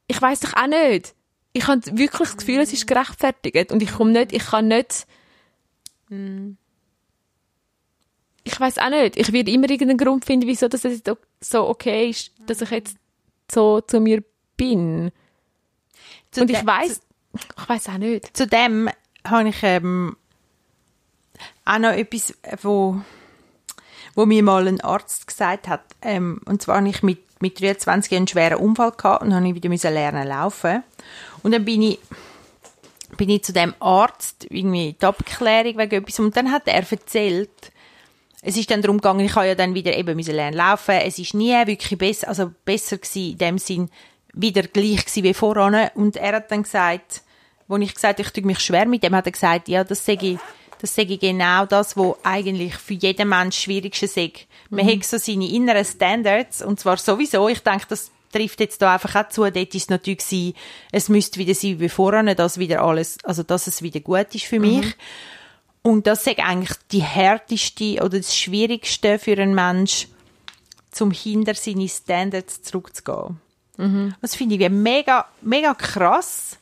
ich 0.07 0.20
weiß 0.20 0.40
doch 0.40 0.55
auch 0.55 0.66
nicht. 0.66 1.14
Ich 1.53 1.66
habe 1.66 1.81
wirklich 1.98 2.29
das 2.29 2.37
Gefühl, 2.37 2.61
es 2.61 2.72
ist 2.72 2.87
gerechtfertigt 2.87 3.72
und 3.72 3.83
ich 3.83 3.92
komme 3.92 4.12
nicht, 4.12 4.33
ich 4.33 4.44
kann 4.46 4.68
nicht. 4.68 5.07
Ich 8.44 8.61
weiß 8.61 8.79
auch 8.79 8.90
nicht. 8.90 9.16
Ich 9.16 9.33
werde 9.33 9.50
immer 9.50 9.70
irgendeinen 9.70 9.98
Grund 9.98 10.24
finden, 10.24 10.46
wieso 10.46 10.68
das 10.68 10.83
jetzt 10.83 11.11
so 11.40 11.68
okay 11.68 12.11
ist, 12.11 12.33
dass 12.46 12.61
ich 12.61 12.70
jetzt 12.70 12.96
so 13.50 13.81
zu 13.81 14.00
mir 14.00 14.22
bin. 14.57 15.11
Zu 16.31 16.42
Und 16.42 16.50
ich 16.50 16.64
weiß, 16.64 17.00
ich 17.35 17.68
weiß 17.68 17.88
auch 17.88 17.98
nicht. 17.98 18.37
zu 18.37 18.46
dem 18.46 18.90
habe 19.27 19.48
ich 19.48 19.62
ähm, 19.62 20.16
auch 21.64 21.79
noch 21.79 21.92
etwas, 21.92 22.35
wo, 22.62 23.00
wo 24.14 24.27
mir 24.27 24.42
mal 24.42 24.66
ein 24.66 24.81
Arzt 24.81 25.27
gesagt 25.27 25.68
hat. 25.68 25.83
Ähm, 26.03 26.40
und 26.46 26.62
zwar 26.62 26.79
habe 26.79 26.88
ich 26.88 27.03
mit, 27.03 27.20
mit 27.40 27.61
23 27.61 28.14
einen 28.14 28.29
schweren 28.29 28.59
Unfall 28.59 28.92
gehabt 28.92 29.22
und 29.22 29.35
habe 29.35 29.46
ich 29.48 29.55
wieder 29.55 29.68
müssen 29.68 29.92
lernen 29.92 30.29
laufen. 30.29 30.83
Und 31.42 31.53
dann 31.53 31.64
bin 31.64 31.83
ich, 31.83 31.98
bin 33.16 33.31
ich 33.31 33.44
zu 33.44 33.53
dem 33.53 33.74
Arzt, 33.81 34.46
irgendwie 34.50 34.96
die 35.00 35.07
Abklärung 35.07 35.79
wegen 35.79 36.03
etwas. 36.03 36.20
Und 36.20 36.37
dann 36.37 36.53
hat 36.53 36.66
er 36.66 36.90
erzählt, 36.90 37.50
es 38.46 38.57
ist 38.57 38.70
dann 38.70 38.83
darum 38.83 38.98
gegangen, 38.98 39.20
ich 39.20 39.35
habe 39.37 39.46
ja 39.46 39.55
dann 39.55 39.74
wieder 39.74 39.96
eben 39.96 40.16
müssen 40.16 40.35
lernen 40.35 40.57
laufen. 40.59 40.96
Es 40.96 41.18
ist 41.18 41.35
nie 41.35 41.55
wirklich 41.66 41.98
besser, 41.98 42.29
also 42.29 42.53
besser 42.64 42.98
gewesen, 42.98 43.33
in 43.33 43.38
dem 43.38 43.59
Sinn, 43.59 43.90
wieder 44.35 44.62
gleich 44.62 45.07
gewesen 45.07 45.22
wie 45.24 45.35
voran. 45.35 45.88
Und 45.94 46.16
er 46.16 46.37
hat 46.37 46.50
dann 46.50 46.64
gesagt, 46.64 47.22
wo 47.68 47.77
ich 47.79 47.94
gesagt 47.94 48.18
habe, 48.18 48.27
ich 48.27 48.33
tue 48.33 48.44
mich 48.44 48.61
schwer 48.61 48.87
mit 48.87 49.03
dem, 49.03 49.14
hat 49.14 49.27
er 49.27 49.33
gesagt, 49.33 49.68
ja, 49.68 49.83
das 49.83 50.05
sage 50.05 50.33
ich, 50.33 50.38
das 50.80 50.94
sage 50.94 51.14
ich 51.14 51.20
genau 51.20 51.66
das, 51.66 51.96
was 51.96 52.16
eigentlich 52.22 52.74
für 52.76 52.94
jeden 52.94 53.28
Mensch 53.28 53.56
das 53.56 53.62
Schwierigste 53.62 54.08
sei. 54.08 54.32
Man 54.70 54.87
hat 54.87 55.04
so 55.04 55.18
seine 55.18 55.48
inneren 55.48 55.84
Standards, 55.84 56.62
und 56.62 56.80
zwar 56.80 56.96
sowieso, 56.96 57.48
ich 57.48 57.60
denke, 57.60 57.87
das 57.88 58.10
trifft 58.32 58.60
jetzt 58.60 58.82
da 58.82 58.94
einfach 58.94 59.14
auch 59.14 59.28
zu, 59.28 59.42
dort 59.42 59.56
ist 59.56 59.74
es 59.74 59.88
natürlich 59.88 60.26
gewesen, 60.26 60.54
es 60.90 61.08
müsste 61.08 61.38
wieder 61.38 61.54
sein 61.54 61.78
wie 61.78 61.88
voran, 61.88 62.34
dass 62.34 62.58
wieder 62.58 62.82
alles, 62.82 63.18
also 63.24 63.42
dass 63.42 63.66
es 63.66 63.82
wieder 63.82 64.00
gut 64.00 64.34
ist 64.34 64.46
für 64.46 64.58
mich. 64.58 64.96
Und 65.82 66.06
das 66.06 66.26
ist 66.26 66.38
eigentlich 66.38 66.76
die 66.90 67.02
härteste 67.02 67.96
oder 68.02 68.18
das 68.18 68.37
Schwierigste 68.37 69.18
für 69.18 69.37
einen 69.38 69.54
Mensch, 69.54 70.08
zum 70.90 71.10
hinter 71.10 71.54
seine 71.54 71.88
Standards 71.88 72.62
zurückzugehen. 72.62 73.40
Das 74.20 74.34
finde 74.34 74.56
ich 74.56 74.70
mega, 74.70 75.26
mega 75.42 75.74
krass. 75.74 76.58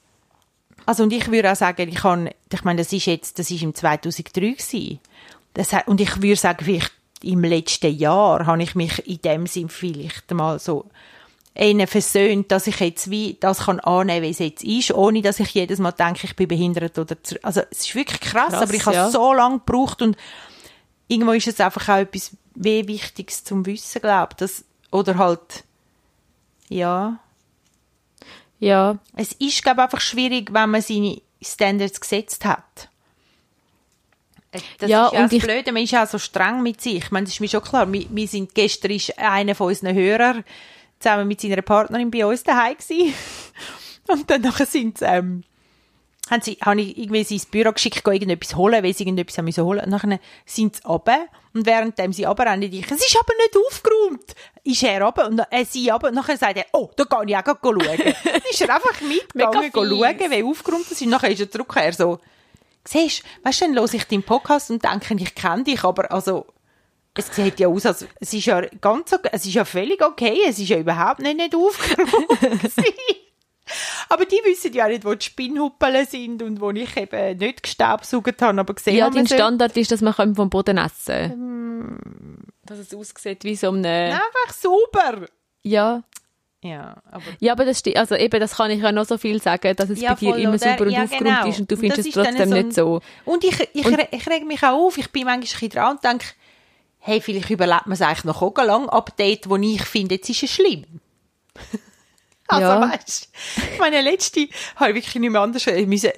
Also, 0.87 1.05
und 1.05 1.12
ich 1.12 1.31
würde 1.31 1.53
auch 1.53 1.57
sagen, 1.57 1.88
ich 1.88 1.97
kann, 1.97 2.31
ich 2.53 2.64
meine, 2.64 2.83
das 2.83 2.92
ist 2.92 3.07
jetzt, 3.07 3.38
das 3.38 3.51
ist 3.51 3.62
im 3.62 3.75
2003 3.75 4.40
gewesen. 4.53 5.01
Das 5.55 5.73
hat, 5.73 5.88
und 5.88 6.01
ich 6.01 6.23
würde 6.23 6.37
sagen, 6.37 6.64
vielleicht 6.64 6.92
im 7.23 7.42
letzten 7.45 7.97
Jahr 7.97 8.47
habe 8.47 8.62
ich 8.62 8.75
mich 8.75 9.07
in 9.07 9.21
dem 9.23 9.47
Sinn 9.47 9.68
vielleicht 9.68 10.31
mal 10.33 10.59
so 10.59 10.87
ihnen 11.55 11.87
versöhnt, 11.87 12.51
dass 12.51 12.66
ich 12.66 12.81
jetzt 12.81 13.11
wie 13.11 13.37
das 13.38 13.66
kann 13.66 13.79
annehmen, 13.81 14.23
wie 14.23 14.31
es 14.31 14.38
jetzt 14.38 14.64
ist, 14.64 14.92
ohne 14.92 15.21
dass 15.21 15.38
ich 15.38 15.51
jedes 15.51 15.79
Mal 15.79 15.92
denke, 15.92 16.25
ich 16.25 16.35
bin 16.35 16.49
behindert 16.49 16.99
oder 16.99 17.16
also 17.42 17.61
es 17.71 17.81
ist 17.81 17.95
wirklich 17.95 18.21
krass, 18.21 18.51
Krass, 18.51 18.62
aber 18.62 18.75
ich 18.75 18.87
habe 18.87 18.97
ja. 18.97 19.11
so 19.11 19.33
lange 19.35 19.59
gebraucht 19.59 20.01
und 20.01 20.16
irgendwo 21.09 21.33
ist 21.33 21.49
es 21.49 21.61
einfach 21.61 21.88
auch 21.90 21.99
etwas 21.99 22.33
wie 22.55 22.88
Wichtiges 22.88 23.45
zum 23.45 23.66
Wissen, 23.66 24.01
glaube 24.01 24.35
ich, 24.40 24.51
oder 24.90 25.18
halt 25.18 25.64
ja, 26.68 27.18
Ja, 28.64 28.98
es 29.16 29.33
ist, 29.33 29.62
glaube 29.62 29.81
ich, 29.81 29.85
einfach 29.85 30.01
schwierig, 30.01 30.53
wenn 30.53 30.70
man 30.70 30.83
seine 30.83 31.20
Standards 31.42 32.01
gesetzt 32.01 32.44
hat. 32.44 32.88
Äh, 34.53 34.61
Das 34.79 34.88
Ja, 34.90 35.07
ist 35.07 35.12
ja 35.14 35.18
und 35.20 35.25
das 35.25 35.33
ich- 35.33 35.42
Blöde, 35.42 35.72
man 35.72 35.83
ist 35.83 35.90
ja 35.90 36.07
so 36.07 36.18
streng 36.18 36.62
mit 36.62 36.81
sich. 36.81 36.96
Ich 36.98 37.11
meine, 37.11 37.25
das 37.25 37.35
ist 37.35 37.40
mir 37.40 37.48
schon 37.48 37.62
klar. 37.62 37.92
Wir, 37.92 38.07
wir 38.09 38.29
sind, 38.29 38.55
gestern 38.55 38.92
ist 38.92 39.18
einer 39.18 39.55
von 39.57 39.66
unseren 39.66 39.94
Hörern 39.96 40.44
zusammen 41.01 41.27
mit 41.27 41.40
seiner 41.40 41.61
Partnerin 41.62 42.11
bei 42.11 42.25
uns 42.25 42.44
daheim 42.44 42.77
gewesen. 42.77 43.12
Und 44.09 44.31
dann 44.31 44.42
nachher 44.42 44.66
sind 44.66 44.98
sie, 44.98 45.07
ähm, 45.07 45.42
haben 46.30 46.40
sie, 46.40 46.56
habe 46.62 46.80
ich 46.80 46.96
irgendwie 46.96 47.24
sie 47.24 47.35
ins 47.35 47.46
Büro 47.46 47.72
geschickt, 47.72 48.04
gehen 48.04 48.14
irgendetwas 48.14 48.56
holen, 48.56 48.82
weil 48.82 48.94
sie 48.94 49.02
irgendetwas 49.02 49.38
haben 49.38 49.46
müssen 49.46 49.64
holen. 49.64 49.85
Und 49.85 49.90
nachher 49.90 50.20
sind 50.46 50.76
sie 50.76 50.82
runter. 50.85 51.26
Und 51.54 51.66
währenddem 51.66 52.12
sie 52.12 52.24
runterrennen, 52.24 52.72
ich, 52.72 52.90
es 52.90 53.06
ist 53.06 53.16
aber 53.18 53.35
nicht 53.37 53.56
aufgeräumt. 53.56 54.35
Ist 54.64 54.82
er 54.82 55.02
runter 55.02 55.26
und 55.26 55.40
äh, 55.50 55.64
sie 55.64 55.90
runter. 55.90 56.08
Und 56.08 56.14
nachher 56.14 56.37
sagt 56.37 56.56
er, 56.56 56.66
oh, 56.72 56.90
da 56.96 57.04
kann 57.04 57.28
ich 57.28 57.37
auch 57.37 57.44
schauen. 57.44 57.78
dann 57.78 58.42
ist 58.50 58.61
er 58.61 58.74
einfach 58.74 59.00
mitgegangen, 59.00 59.70
schauen, 59.72 60.30
wie 60.30 60.42
aufgeräumt 60.42 60.85
das 60.85 60.92
ist. 60.92 61.02
Und 61.02 61.11
nachher 61.11 61.30
ist 61.30 61.40
er 61.40 61.50
zurück, 61.50 61.72
er 61.76 61.92
so, 61.92 62.18
siehst, 62.85 63.22
weißt 63.42 63.61
du, 63.61 63.64
dann 63.66 63.76
höre 63.76 63.94
ich 63.94 64.04
deinen 64.04 64.22
Podcast 64.22 64.70
und 64.70 64.85
denke, 64.85 65.14
ich 65.14 65.35
kenne 65.35 65.64
dich, 65.64 65.85
aber 65.85 66.11
also, 66.11 66.46
es 67.14 67.35
sieht 67.35 67.61
ja 67.61 67.68
aus, 67.68 67.85
als, 67.85 68.06
es 68.20 68.32
ist 68.32 68.46
ja 68.46 68.62
ganz 68.80 69.12
okay, 69.12 69.28
es 69.32 69.44
ist 69.44 69.54
ja 69.54 69.64
völlig 69.64 70.02
okay, 70.02 70.38
es 70.48 70.58
ist 70.58 70.68
ja 70.68 70.78
überhaupt 70.78 71.20
nicht, 71.20 71.37
nicht 71.37 71.54
aufgeräumt. 71.54 72.26
Aber 74.09 74.25
die 74.25 74.40
wissen 74.44 74.72
ja 74.72 74.88
nicht, 74.88 75.05
wo 75.05 75.14
die 75.14 75.25
Spinnhuppeln 75.25 76.05
sind 76.07 76.42
und 76.42 76.61
wo 76.61 76.70
ich 76.70 76.96
eben 76.96 77.38
nicht 77.38 77.62
gestaubsaugt 77.62 78.42
habe, 78.42 78.61
aber 78.61 78.75
gesehen 78.75 78.96
Ja, 78.96 79.07
habe. 79.07 79.14
dein 79.16 79.27
Standard 79.27 79.77
ist, 79.77 79.90
dass 79.92 80.01
man 80.01 80.14
vom 80.35 80.51
Boden 80.51 80.79
essen 80.79 81.31
kann. 81.31 82.38
Dass 82.64 82.79
es 82.79 82.94
aussieht 82.94 83.44
wie 83.44 83.57
so 83.57 83.70
eine... 83.70 84.14
Einfach 84.14 84.55
sauber. 84.55 85.27
Ja. 85.62 86.03
Ja, 86.64 87.03
aber 87.11 87.25
Ja, 87.40 87.53
aber 87.53 87.64
das 87.64 87.81
stimmt. 87.81 87.96
Also 87.96 88.14
eben, 88.14 88.38
das 88.38 88.57
kann 88.57 88.70
ich 88.70 88.81
ja 88.81 88.92
noch 88.92 89.05
so 89.05 89.18
viel 89.18 89.42
sagen, 89.42 89.75
dass 89.75 89.90
es 89.90 90.01
Ja, 90.01 90.14
bei 90.14 90.20
dir 90.20 90.37
immer 90.37 90.51
oder? 90.51 90.59
sauber 90.59 90.85
und 90.85 90.90
Ja, 90.92 91.03
aufgeräumt 91.05 91.25
genau. 91.25 91.48
ist 91.48 91.61
und 91.61 91.70
du 91.70 91.75
Und 91.75 91.81
findest 91.81 91.98
das 92.01 92.07
es 92.07 92.12
trotzdem 92.14 92.48
so 92.51 92.55
ein- 92.57 92.66
nicht 92.66 92.75
so. 92.77 93.01
Und 93.25 93.44
ich, 93.44 93.68
ich, 93.75 93.87
re- 93.87 94.09
ich 94.12 94.29
reg 94.29 94.46
mich 94.46 94.62
auch 94.62 94.79
auf. 94.87 94.96
Ich 94.98 95.11
bin 95.11 95.25
manchmal 95.25 95.62
ein 95.64 95.68
dran 95.70 95.90
und 95.96 96.05
denke, 96.05 96.27
hey, 96.98 97.20
vielleicht 97.20 97.51
überlebt 97.51 97.87
man 97.87 97.94
es 97.94 98.03
eigentlich 98.03 98.25
noch 98.25 98.42
auch 98.42 98.57
lang 98.64 98.88
Update, 98.88 99.48
wo 99.51 99.57
ich 99.57 99.83
finde, 99.85 100.14
jetzt 100.16 100.29
ist 100.31 100.42
es 100.44 100.51
schlimm. 100.53 100.85
also, 102.57 102.67
Ja. 102.67 102.81
weißt 102.93 103.31
du, 103.57 103.79
meine 103.79 104.01
letzte 104.01 104.49
habe 104.77 104.91
ich 104.91 104.97
wirklich 104.97 105.15
nicht 105.17 105.31
mehr 105.31 105.41
anders 105.41 105.67
ich 105.67 105.87
müssen, 105.87 106.11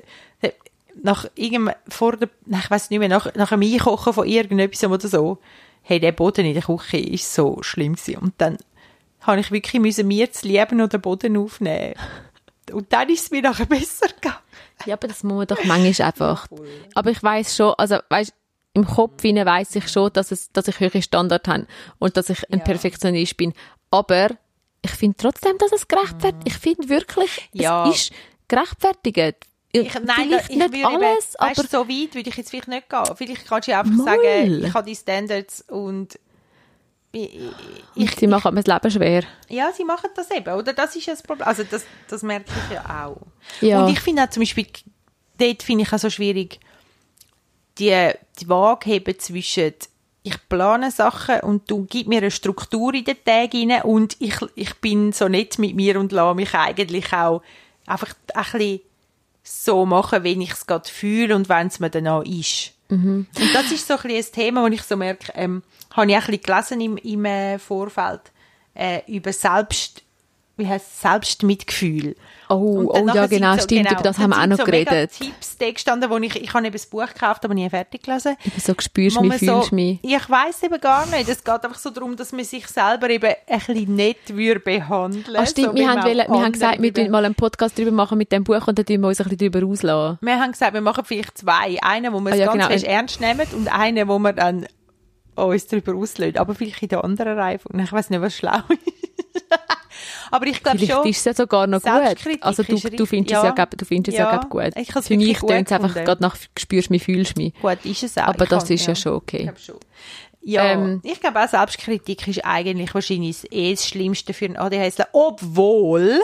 nach 1.02 1.26
irgendeinem, 1.34 1.74
vor 1.88 2.16
der, 2.16 2.28
ich 2.46 2.70
weiß 2.70 2.90
nicht 2.90 2.98
mehr, 3.00 3.08
nach, 3.08 3.34
nach 3.34 3.48
dem 3.48 3.62
Einkochen 3.62 4.12
von 4.12 4.26
irgendetwas 4.26 4.84
oder 4.84 5.08
so, 5.08 5.38
hey, 5.82 5.98
der 6.00 6.12
Boden 6.12 6.46
in 6.46 6.54
der 6.54 6.62
Küche 6.62 6.98
ist 6.98 7.34
so 7.34 7.58
schlimm 7.62 7.94
gewesen. 7.96 8.18
Und 8.18 8.34
dann 8.38 8.58
habe 9.22 9.40
ich 9.40 9.50
wirklich 9.50 9.80
müssen, 9.82 10.06
mir 10.06 10.30
zu 10.30 10.46
lieben 10.46 10.80
und 10.80 10.92
den 10.92 11.00
Boden 11.00 11.36
aufnehmen. 11.36 11.94
Und 12.72 12.90
dann 12.94 13.10
ist 13.10 13.24
es 13.24 13.30
mir 13.30 13.42
nachher 13.42 13.66
besser 13.66 14.06
gegangen. 14.08 14.38
Ja, 14.86 14.94
aber 14.94 15.06
das 15.06 15.22
muss 15.22 15.34
man 15.36 15.46
doch 15.46 15.62
manchmal 15.64 16.06
einfach. 16.08 16.46
Aber 16.94 17.10
ich 17.10 17.22
weiß 17.22 17.54
schon, 17.54 17.74
also 17.76 17.98
weißt, 18.08 18.32
im 18.72 18.86
Kopf 18.86 19.20
hinein 19.20 19.44
weiss 19.44 19.76
ich 19.76 19.86
schon, 19.88 20.10
dass, 20.14 20.32
es, 20.32 20.50
dass 20.50 20.68
ich 20.68 20.80
höhere 20.80 21.02
Standards 21.02 21.46
habe 21.46 21.66
und 21.98 22.16
dass 22.16 22.30
ich 22.30 22.50
ein 22.50 22.60
Ja. 22.60 22.64
Perfektionist 22.64 23.36
bin. 23.36 23.52
Aber 23.90 24.30
ich 24.84 24.90
finde 24.90 25.16
trotzdem, 25.18 25.56
dass 25.58 25.72
es 25.72 25.88
gerechtfertigt 25.88 26.42
Ich 26.46 26.54
finde 26.58 26.88
wirklich, 26.88 27.48
Ja. 27.52 27.88
es 27.88 27.96
ist 27.96 28.12
gerechtfertigt. 28.48 29.36
Ich, 29.72 29.92
nein, 29.94 30.28
Vielleicht 30.28 30.50
ich 30.50 30.56
nicht 30.56 30.72
würde 30.72 30.76
eben, 30.94 31.04
alles, 31.04 31.34
aber 31.36 31.50
weißt, 31.50 31.70
so 31.70 31.88
weit 31.88 32.14
würde 32.14 32.30
ich 32.30 32.36
jetzt 32.36 32.50
vielleicht 32.50 32.68
nicht 32.68 32.88
gehen. 32.88 33.16
Vielleicht 33.16 33.46
kannst 33.46 33.66
du 33.66 33.72
ja 33.72 33.80
einfach 33.80 33.92
Mal. 33.92 34.04
sagen, 34.04 34.64
ich 34.64 34.72
habe 34.74 34.86
die 34.88 34.94
Standards 34.94 35.64
und 35.68 36.18
ich, 37.10 37.38
ich, 37.96 38.10
sie 38.16 38.26
machen 38.26 38.54
mir 38.54 38.62
das 38.62 38.72
Leben 38.72 38.90
schwer. 38.92 39.22
ja, 39.48 39.72
sie 39.72 39.84
machen 39.84 40.10
das 40.14 40.30
eben, 40.30 40.52
oder? 40.54 40.72
Das 40.72 40.94
ist 40.96 41.06
ja 41.06 41.12
das 41.14 41.22
Problem. 41.22 41.46
Also 41.48 41.64
das, 41.64 41.84
das 42.08 42.22
merke 42.22 42.46
ich 42.68 42.74
ja 42.74 43.06
auch. 43.06 43.20
Ja. 43.60 43.84
Und 43.84 43.92
ich 43.92 44.00
finde 44.00 44.22
auch 44.24 44.30
zum 44.30 44.42
Beispiel, 44.42 44.66
dort 45.38 45.62
finde 45.62 45.82
ich 45.84 45.92
auch 45.92 45.98
so 45.98 46.10
schwierig, 46.10 46.60
die, 47.78 48.10
die 48.40 48.48
Waage 48.48 48.90
heben 48.90 49.18
zwischen 49.18 49.74
ich 50.24 50.48
plane 50.48 50.90
Sachen 50.90 51.40
und 51.40 51.70
du 51.70 51.84
gib 51.84 52.08
mir 52.08 52.18
eine 52.18 52.30
Struktur 52.30 52.94
in 52.94 53.04
den 53.04 53.22
Tag 53.24 53.52
rein 53.52 53.82
und 53.82 54.16
ich, 54.20 54.34
ich 54.54 54.74
bin 54.76 55.12
so 55.12 55.28
nett 55.28 55.58
mit 55.58 55.76
mir 55.76 56.00
und 56.00 56.12
lasse 56.12 56.34
mich 56.34 56.54
eigentlich 56.54 57.12
auch 57.12 57.42
einfach 57.86 58.14
ein 58.34 58.42
bisschen 58.42 58.80
so 59.42 59.84
machen, 59.84 60.24
wenn 60.24 60.40
ich 60.40 60.52
es 60.52 60.66
gerade 60.66 60.88
fühle 60.88 61.36
und 61.36 61.50
wenn 61.50 61.66
es 61.66 61.78
mir 61.78 61.90
dann 61.90 62.08
auch 62.08 62.22
ist. 62.22 62.72
Und 63.38 63.54
das 63.54 63.70
ist 63.70 63.86
so 63.86 63.96
ein, 63.96 64.02
bisschen 64.02 64.32
ein 64.32 64.32
Thema, 64.32 64.62
wo 64.62 64.66
ich 64.68 64.82
so 64.82 64.96
merke, 64.96 65.30
ähm, 65.34 65.62
habe 65.90 66.10
ich 66.10 66.16
auch 66.16 66.22
ein 66.22 66.38
bisschen 66.38 66.42
gelesen 66.42 66.80
im, 66.80 66.96
im 66.96 67.24
äh, 67.26 67.58
Vorfeld 67.58 68.22
äh, 68.74 69.02
über 69.06 69.30
Selbst, 69.30 70.03
wie 70.56 70.68
heißt 70.68 71.00
Selbstmitgefühl. 71.00 72.14
Oh, 72.48 72.84
oh 72.92 73.06
ja, 73.12 73.26
genau, 73.26 73.54
so- 73.56 73.62
stimmt, 73.62 73.90
über 73.90 74.02
das 74.02 74.18
haben 74.18 74.30
wir 74.30 74.40
auch 74.40 74.46
noch 74.46 74.58
so 74.58 74.64
geredet. 74.64 75.10
Tipps 75.12 75.56
da 75.58 75.70
gestanden, 75.70 76.10
wo 76.10 76.16
ich, 76.18 76.36
ich 76.40 76.52
habe 76.54 76.64
eben 76.66 76.72
das 76.72 76.86
Buch 76.86 77.06
gekauft, 77.06 77.44
aber 77.44 77.54
nie 77.54 77.68
fertig 77.68 78.02
gelesen. 78.02 78.36
Eben 78.44 78.60
so 78.60 78.74
spürst 78.78 79.20
mich, 79.20 79.34
fühlst 79.34 79.70
so, 79.70 79.74
mich. 79.74 79.98
Ich 80.02 80.30
weiß 80.30 80.62
eben 80.62 80.80
gar 80.80 81.06
nicht. 81.06 81.28
Es 81.28 81.42
geht 81.42 81.64
einfach 81.64 81.78
so 81.78 81.90
darum, 81.90 82.14
dass 82.16 82.32
man 82.32 82.44
sich 82.44 82.66
selber 82.68 83.10
eben 83.10 83.32
ein 83.48 83.58
bisschen 83.58 83.94
nett 83.96 84.16
würde 84.28 84.60
behandeln. 84.60 85.24
Ah, 85.36 85.46
stimmt, 85.46 85.68
so 85.70 85.74
wir, 85.74 85.88
haben, 85.90 86.02
wollen, 86.04 86.16
wir 86.28 86.28
haben 86.28 86.52
gesagt, 86.52 86.78
wir 86.78 86.82
würde- 86.84 86.96
würden 87.02 87.10
mal 87.12 87.24
einen 87.24 87.34
Podcast 87.34 87.76
darüber 87.78 87.92
machen 87.92 88.18
mit 88.18 88.30
dem 88.30 88.44
Buch 88.44 88.66
und 88.68 88.78
dann 88.78 88.86
tun 88.86 89.00
wir 89.00 89.08
uns 89.08 89.20
ein 89.20 89.28
bisschen 89.28 89.50
darüber 89.50 89.66
auslassen. 89.72 90.18
Wir 90.20 90.38
haben 90.40 90.52
gesagt, 90.52 90.74
wir 90.74 90.80
machen 90.80 91.04
vielleicht 91.04 91.38
zwei. 91.38 91.78
Einen, 91.82 92.12
wo 92.12 92.20
wir 92.20 92.30
Ah, 92.30 92.34
es 92.34 92.38
ja, 92.40 92.54
ganz 92.54 92.82
genau. 92.82 92.92
ernst 92.94 93.20
nehmen 93.20 93.46
und 93.56 93.72
einen, 93.72 94.06
wo 94.08 94.18
wir 94.18 94.32
dann 94.32 94.66
uns 95.34 95.66
darüber 95.66 95.94
auslösen. 95.96 96.38
Aber 96.38 96.54
vielleicht 96.54 96.82
in 96.82 96.88
der 96.90 97.02
anderen 97.02 97.36
Reihe. 97.38 97.58
Ich 97.76 97.92
weiß 97.92 98.10
nicht, 98.10 98.20
was 98.20 98.36
schlau 98.36 98.58
ist. 98.68 99.03
Aber 100.30 100.46
ich 100.46 100.62
glaube 100.62 100.78
Vielleicht 100.78 100.92
schon... 100.92 101.06
ist 101.06 101.18
es 101.18 101.24
ja 101.24 101.34
sogar 101.34 101.66
noch 101.66 101.80
gut. 101.82 101.92
Also 102.40 102.62
du, 102.62 102.74
ist 102.74 102.98
du 102.98 103.06
findest 103.06 103.30
es 103.36 103.42
ja, 103.42 103.44
ja. 103.44 103.50
gab- 103.52 103.76
du 103.76 103.84
findest 103.84 104.14
es 104.14 104.18
ja, 104.18 104.30
Ja, 104.30 104.36
gab 104.36 104.50
gut. 104.50 104.72
ich 104.76 104.92
Für 104.92 105.16
mich 105.16 105.38
tönt 105.38 105.66
es 105.70 105.72
einfach 105.72 105.94
gerade 105.94 106.22
nach 106.22 106.36
spürst 106.58 106.90
mich, 106.90 107.04
fühlst 107.04 107.36
mich. 107.36 107.54
Gut, 107.60 107.84
ist 107.84 108.02
es 108.02 108.18
auch. 108.18 108.24
Aber 108.28 108.44
Ich 108.44 108.48
das 108.50 108.64
kann- 108.64 108.74
ist 108.74 108.86
ja, 108.86 108.94
schon 108.94 109.12
okay. 109.14 109.36
Ich 109.38 109.42
glaube 109.44 109.60
schon. 109.60 109.76
Ja, 110.46 110.64
Ähm, 110.72 111.00
ich 111.04 111.20
glaube 111.20 111.42
auch 111.42 111.48
Selbstkritik 111.48 112.26
ist 112.28 112.44
eigentlich 112.44 112.92
wahrscheinlich 112.94 113.42
das- 113.42 113.52
eh 113.52 113.70
das 113.74 113.86
Schlimmste 113.86 114.34
für 114.34 114.44
einen 114.46 114.56
ADHSler, 114.56 115.08
obwohl 115.12 116.20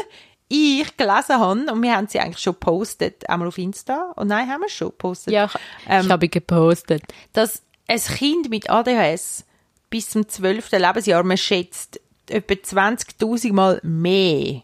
ich 0.48 0.96
gelesen 0.96 1.38
habe, 1.38 1.72
und 1.72 1.82
wir 1.82 1.96
haben 1.96 2.08
sie 2.08 2.18
eigentlich 2.18 2.38
schon 2.42 2.54
gepostet, 2.54 3.28
einmal 3.30 3.48
auf 3.48 3.56
Insta, 3.56 4.12
und 4.16 4.28
nein, 4.28 4.48
haben 4.48 4.60
wir 4.62 4.68
schon 4.68 4.88
gepostet, 4.88 5.32
Ja, 5.32 5.44
ich, 5.46 5.52
Ähm, 5.88 6.06
ich 6.06 6.10
habe 6.10 6.28
gepostet. 6.28 7.02
dass 7.32 7.62
ein 7.86 8.00
Kind 8.00 8.50
mit 8.50 8.68
ADHS 8.68 9.44
bis 9.90 10.10
zum 10.10 10.28
12. 10.28 10.72
Lebensjahr, 10.72 11.22
man 11.22 11.36
schätzt, 11.36 12.00
etwa 12.30 12.54
20.000 12.54 13.52
Mal 13.52 13.80
mehr 13.82 14.62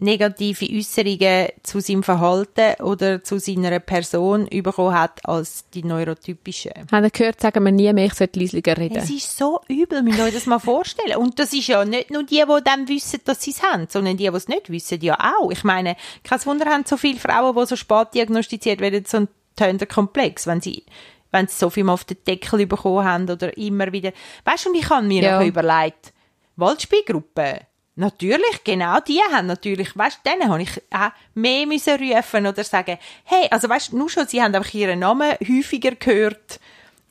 negative 0.00 0.64
Äußerungen 0.70 1.48
zu 1.64 1.80
seinem 1.80 2.04
Verhalten 2.04 2.80
oder 2.82 3.24
zu 3.24 3.40
seiner 3.40 3.80
Person 3.80 4.46
bekommen 4.48 4.94
hat 4.94 5.18
als 5.24 5.68
die 5.70 5.82
neurotypischen. 5.82 6.70
Haben 6.92 7.04
ihr 7.04 7.10
gehört, 7.10 7.40
sagen 7.40 7.64
wir 7.64 7.72
nie 7.72 7.92
mehr, 7.92 8.06
ich 8.06 8.14
sollte 8.14 8.38
leislicher 8.38 8.76
reden. 8.76 8.96
Es 8.96 9.10
ist 9.10 9.36
so 9.36 9.60
übel, 9.66 10.02
müsst 10.04 10.18
ihr 10.18 10.24
euch 10.26 10.34
das 10.34 10.46
mal 10.46 10.60
vorstellen. 10.60 11.16
Und 11.16 11.40
das 11.40 11.52
ist 11.52 11.66
ja 11.66 11.84
nicht 11.84 12.12
nur 12.12 12.22
die, 12.22 12.36
die 12.48 12.64
dann 12.64 12.86
wissen, 12.88 13.20
dass 13.24 13.42
sie 13.42 13.50
es 13.50 13.62
haben, 13.64 13.86
sondern 13.88 14.16
die, 14.16 14.30
die 14.30 14.36
es 14.36 14.46
nicht 14.46 14.70
wissen, 14.70 15.00
ja 15.00 15.18
auch. 15.36 15.50
Ich 15.50 15.64
meine, 15.64 15.96
kein 16.22 16.44
Wunder 16.46 16.66
haben 16.66 16.84
so 16.86 16.96
viele 16.96 17.18
Frauen, 17.18 17.56
die 17.56 17.66
so 17.66 17.74
spät 17.74 18.14
diagnostiziert 18.14 18.80
werden, 18.80 19.04
so 19.04 19.16
einen 19.16 19.28
Tönderkomplex, 19.56 20.46
wenn 20.46 20.60
sie 20.60 20.84
wenn 21.30 21.46
sie 21.46 21.56
so 21.58 21.68
viel 21.68 21.84
mal 21.84 21.92
auf 21.92 22.04
den 22.04 22.16
Deckel 22.26 22.66
bekommen 22.66 23.04
haben 23.04 23.28
oder 23.28 23.54
immer 23.58 23.92
wieder. 23.92 24.12
Weißt 24.44 24.64
du, 24.64 24.70
und 24.70 24.76
ich 24.76 24.88
habe 24.88 25.04
mir 25.06 25.22
Ja. 25.22 25.38
noch 25.38 25.46
überlegt, 25.46 26.14
Waldspielgruppe, 26.58 27.60
natürlich, 27.96 28.62
genau 28.64 29.00
die 29.00 29.20
haben 29.32 29.46
natürlich, 29.46 29.96
weißt 29.96 30.20
denen 30.26 30.50
habe 30.50 30.62
ich 30.62 30.70
auch 30.90 31.10
mehr 31.34 31.66
müssen 31.66 31.98
rufen 31.98 32.46
oder 32.46 32.64
sagen, 32.64 32.98
hey, 33.24 33.48
also 33.50 33.68
weißt 33.68 33.92
du, 33.92 33.98
nur 33.98 34.08
schon, 34.08 34.26
sie 34.26 34.42
haben 34.42 34.54
einfach 34.54 34.72
ihren 34.74 35.00
Namen 35.00 35.36
häufiger 35.46 35.92
gehört, 35.92 36.60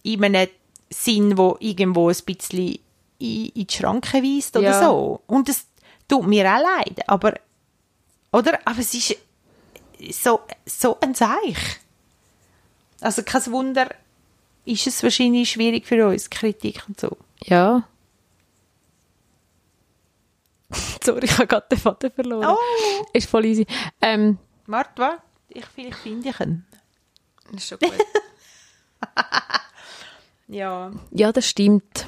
in 0.03 0.23
einem 0.23 0.47
Sinn, 0.89 1.37
wo 1.37 1.57
irgendwo 1.59 2.09
ein 2.09 2.15
bisschen 2.25 2.79
in, 3.19 3.45
in 3.47 3.67
die 3.67 3.73
Schranke 3.73 4.23
weist 4.23 4.55
oder 4.55 4.67
Ja. 4.67 4.79
so. 4.87 5.21
Und 5.27 5.49
es 5.49 5.65
tut 6.07 6.25
mir 6.27 6.45
auch 6.45 6.61
leid, 6.61 7.07
aber, 7.07 7.33
oder, 8.31 8.59
aber 8.65 8.79
es 8.79 8.93
ist 8.93 9.17
so, 10.11 10.41
so 10.65 10.97
ein 11.01 11.13
Zeich. 11.15 11.79
Also 13.01 13.23
kein 13.23 13.45
Wunder, 13.47 13.89
ist 14.65 14.87
es 14.87 15.03
wahrscheinlich 15.03 15.51
schwierig 15.51 15.85
für 15.85 16.07
uns, 16.07 16.29
Kritik 16.29 16.83
und 16.87 16.99
so. 16.99 17.17
Ja. 17.43 17.83
Sorry, 21.03 21.25
ich 21.25 21.33
habe 21.37 21.47
gerade 21.47 21.67
den 21.71 21.79
Vater 21.79 22.11
verloren. 22.11 22.55
Oh. 22.57 23.05
Ist 23.13 23.29
voll 23.29 23.45
easy. 23.45 23.65
Ähm, 24.01 24.37
Warte, 24.65 24.91
warte, 25.01 25.21
ich, 25.49 25.65
vielleicht 25.65 25.97
finde 25.99 26.29
ich 26.29 26.39
ihn. 26.39 26.65
ist 27.55 27.67
schon 27.67 27.79
gut. 27.79 27.93
Ja. 30.49 30.91
ja, 31.11 31.31
das 31.33 31.45
stimmt. 31.45 32.05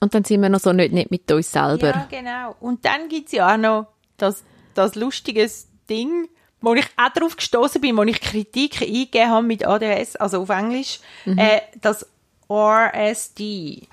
Und 0.00 0.14
dann 0.14 0.22
sind 0.24 0.42
wir 0.42 0.48
noch 0.50 0.60
so 0.60 0.72
nicht, 0.74 0.92
nicht 0.92 1.10
mit 1.10 1.30
uns 1.32 1.50
selber. 1.50 1.88
Ja, 1.88 2.06
genau. 2.10 2.54
Und 2.60 2.84
dann 2.84 3.08
gibt 3.08 3.26
es 3.28 3.32
ja 3.32 3.54
auch 3.54 3.56
noch 3.56 3.86
das, 4.18 4.44
das 4.74 4.94
lustige 4.94 5.50
Ding, 5.88 6.28
wo 6.60 6.74
ich 6.74 6.84
auch 6.98 7.08
darauf 7.14 7.36
gestoßen 7.36 7.80
bin, 7.80 7.96
wo 7.96 8.02
ich 8.02 8.20
Kritik 8.20 8.82
eingegeben 8.82 9.30
habe 9.30 9.46
mit 9.46 9.66
ADHS, 9.66 10.16
also 10.16 10.42
auf 10.42 10.50
Englisch, 10.50 11.00
Mhm. 11.24 11.38
äh, 11.38 11.62
das 11.80 12.06
RSD. 12.50 13.88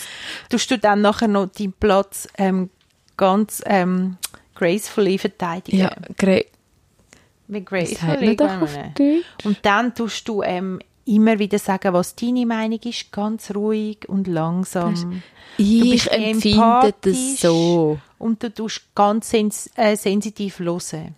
tust 0.50 0.70
du 0.70 0.78
dann 0.78 1.00
nachher 1.02 1.28
noch 1.28 1.46
deinen 1.46 1.72
Platz 1.74 2.26
ähm, 2.38 2.70
ganz 3.16 3.62
ähm, 3.66 4.16
gracefully 4.54 5.18
verteidigen. 5.18 5.78
ja, 5.78 5.90
Das 7.90 8.00
sagt 8.00 8.20
gracefully. 8.96 9.24
Und 9.44 9.58
dann 9.62 9.94
tust 9.94 10.26
du 10.28 10.42
ähm, 10.42 10.80
immer 11.04 11.38
wieder 11.38 11.58
sagen, 11.58 11.92
was 11.92 12.16
deine 12.16 12.44
Meinung 12.46 12.80
ist, 12.84 13.12
ganz 13.12 13.54
ruhig 13.54 14.08
und 14.08 14.26
langsam. 14.26 14.94
Ich 15.56 16.10
empfinde 16.10 16.94
das 17.00 17.40
so. 17.40 17.98
Und 18.18 18.42
du 18.42 18.52
tust 18.52 18.82
ganz 18.94 19.30
sens 19.30 19.70
äh, 19.76 19.96
sensitiv 19.96 20.58
hören. 20.58 21.14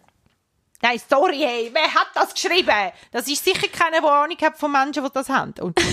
Nein, 0.80 1.00
sorry, 1.10 1.38
hey, 1.38 1.70
wer 1.72 1.92
hat 1.92 2.08
das 2.14 2.32
geschrieben? 2.32 2.70
Das 3.10 3.26
ist 3.26 3.44
sicher 3.44 3.66
keiner, 3.68 4.00
der 4.00 4.10
Ahnung 4.12 4.36
hat 4.40 4.56
von 4.56 4.70
Menschen, 4.70 5.02
die 5.04 5.10
das 5.12 5.28
haben. 5.28 5.52
Und 5.60 5.78
so. 5.78 5.88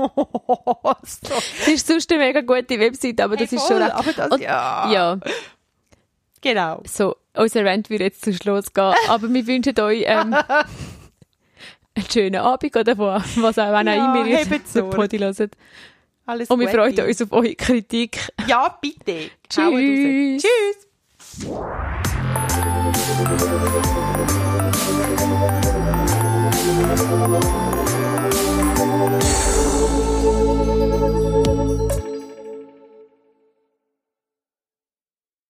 Das 1.02 1.68
ist 1.68 1.86
sonst 1.86 2.10
eine 2.12 2.24
mega 2.24 2.40
gute 2.40 2.78
Website, 2.80 3.20
aber 3.20 3.36
das 3.36 3.50
Hey, 3.50 3.58
ist 3.58 3.66
schon 3.68 3.78
voll, 3.80 3.90
aber 3.90 4.12
das- 4.12 4.30
Und- 4.30 4.40
ja. 4.40 4.90
ja. 4.90 5.18
Genau. 6.40 6.82
So, 6.90 7.16
unser 7.34 7.64
Rant 7.66 7.90
wird 7.90 8.00
jetzt 8.00 8.24
zu 8.24 8.32
Schluss 8.32 8.72
gehen, 8.72 8.94
aber 9.08 9.32
wir 9.32 9.46
wünschen 9.46 9.78
euch 9.78 10.02
ähm, 10.06 10.34
einen 11.94 12.10
schönen 12.10 12.40
Abend 12.40 12.74
oder 12.74 12.96
wo, 12.96 13.04
was 13.42 13.58
auch, 13.58 13.72
wenn 13.72 13.86
Ja, 13.88 14.10
auch 14.10 14.14
immer 14.16 14.26
ihr 14.26 14.44
den. 14.46 14.90
Podi 14.90 15.18
hört. 15.18 15.50
Alles 16.26 16.48
Und 16.48 16.60
wir 16.60 16.68
freuen 16.68 16.98
uns 16.98 17.20
auf 17.22 17.32
eure 17.32 17.54
Kritik. 17.54 18.18
Ja, 18.46 18.76
bitte. 18.80 19.30
Tschüss. 19.48 20.42
Tschüss. 20.42 21.90
Thank 22.92 23.30
you. 31.14 31.19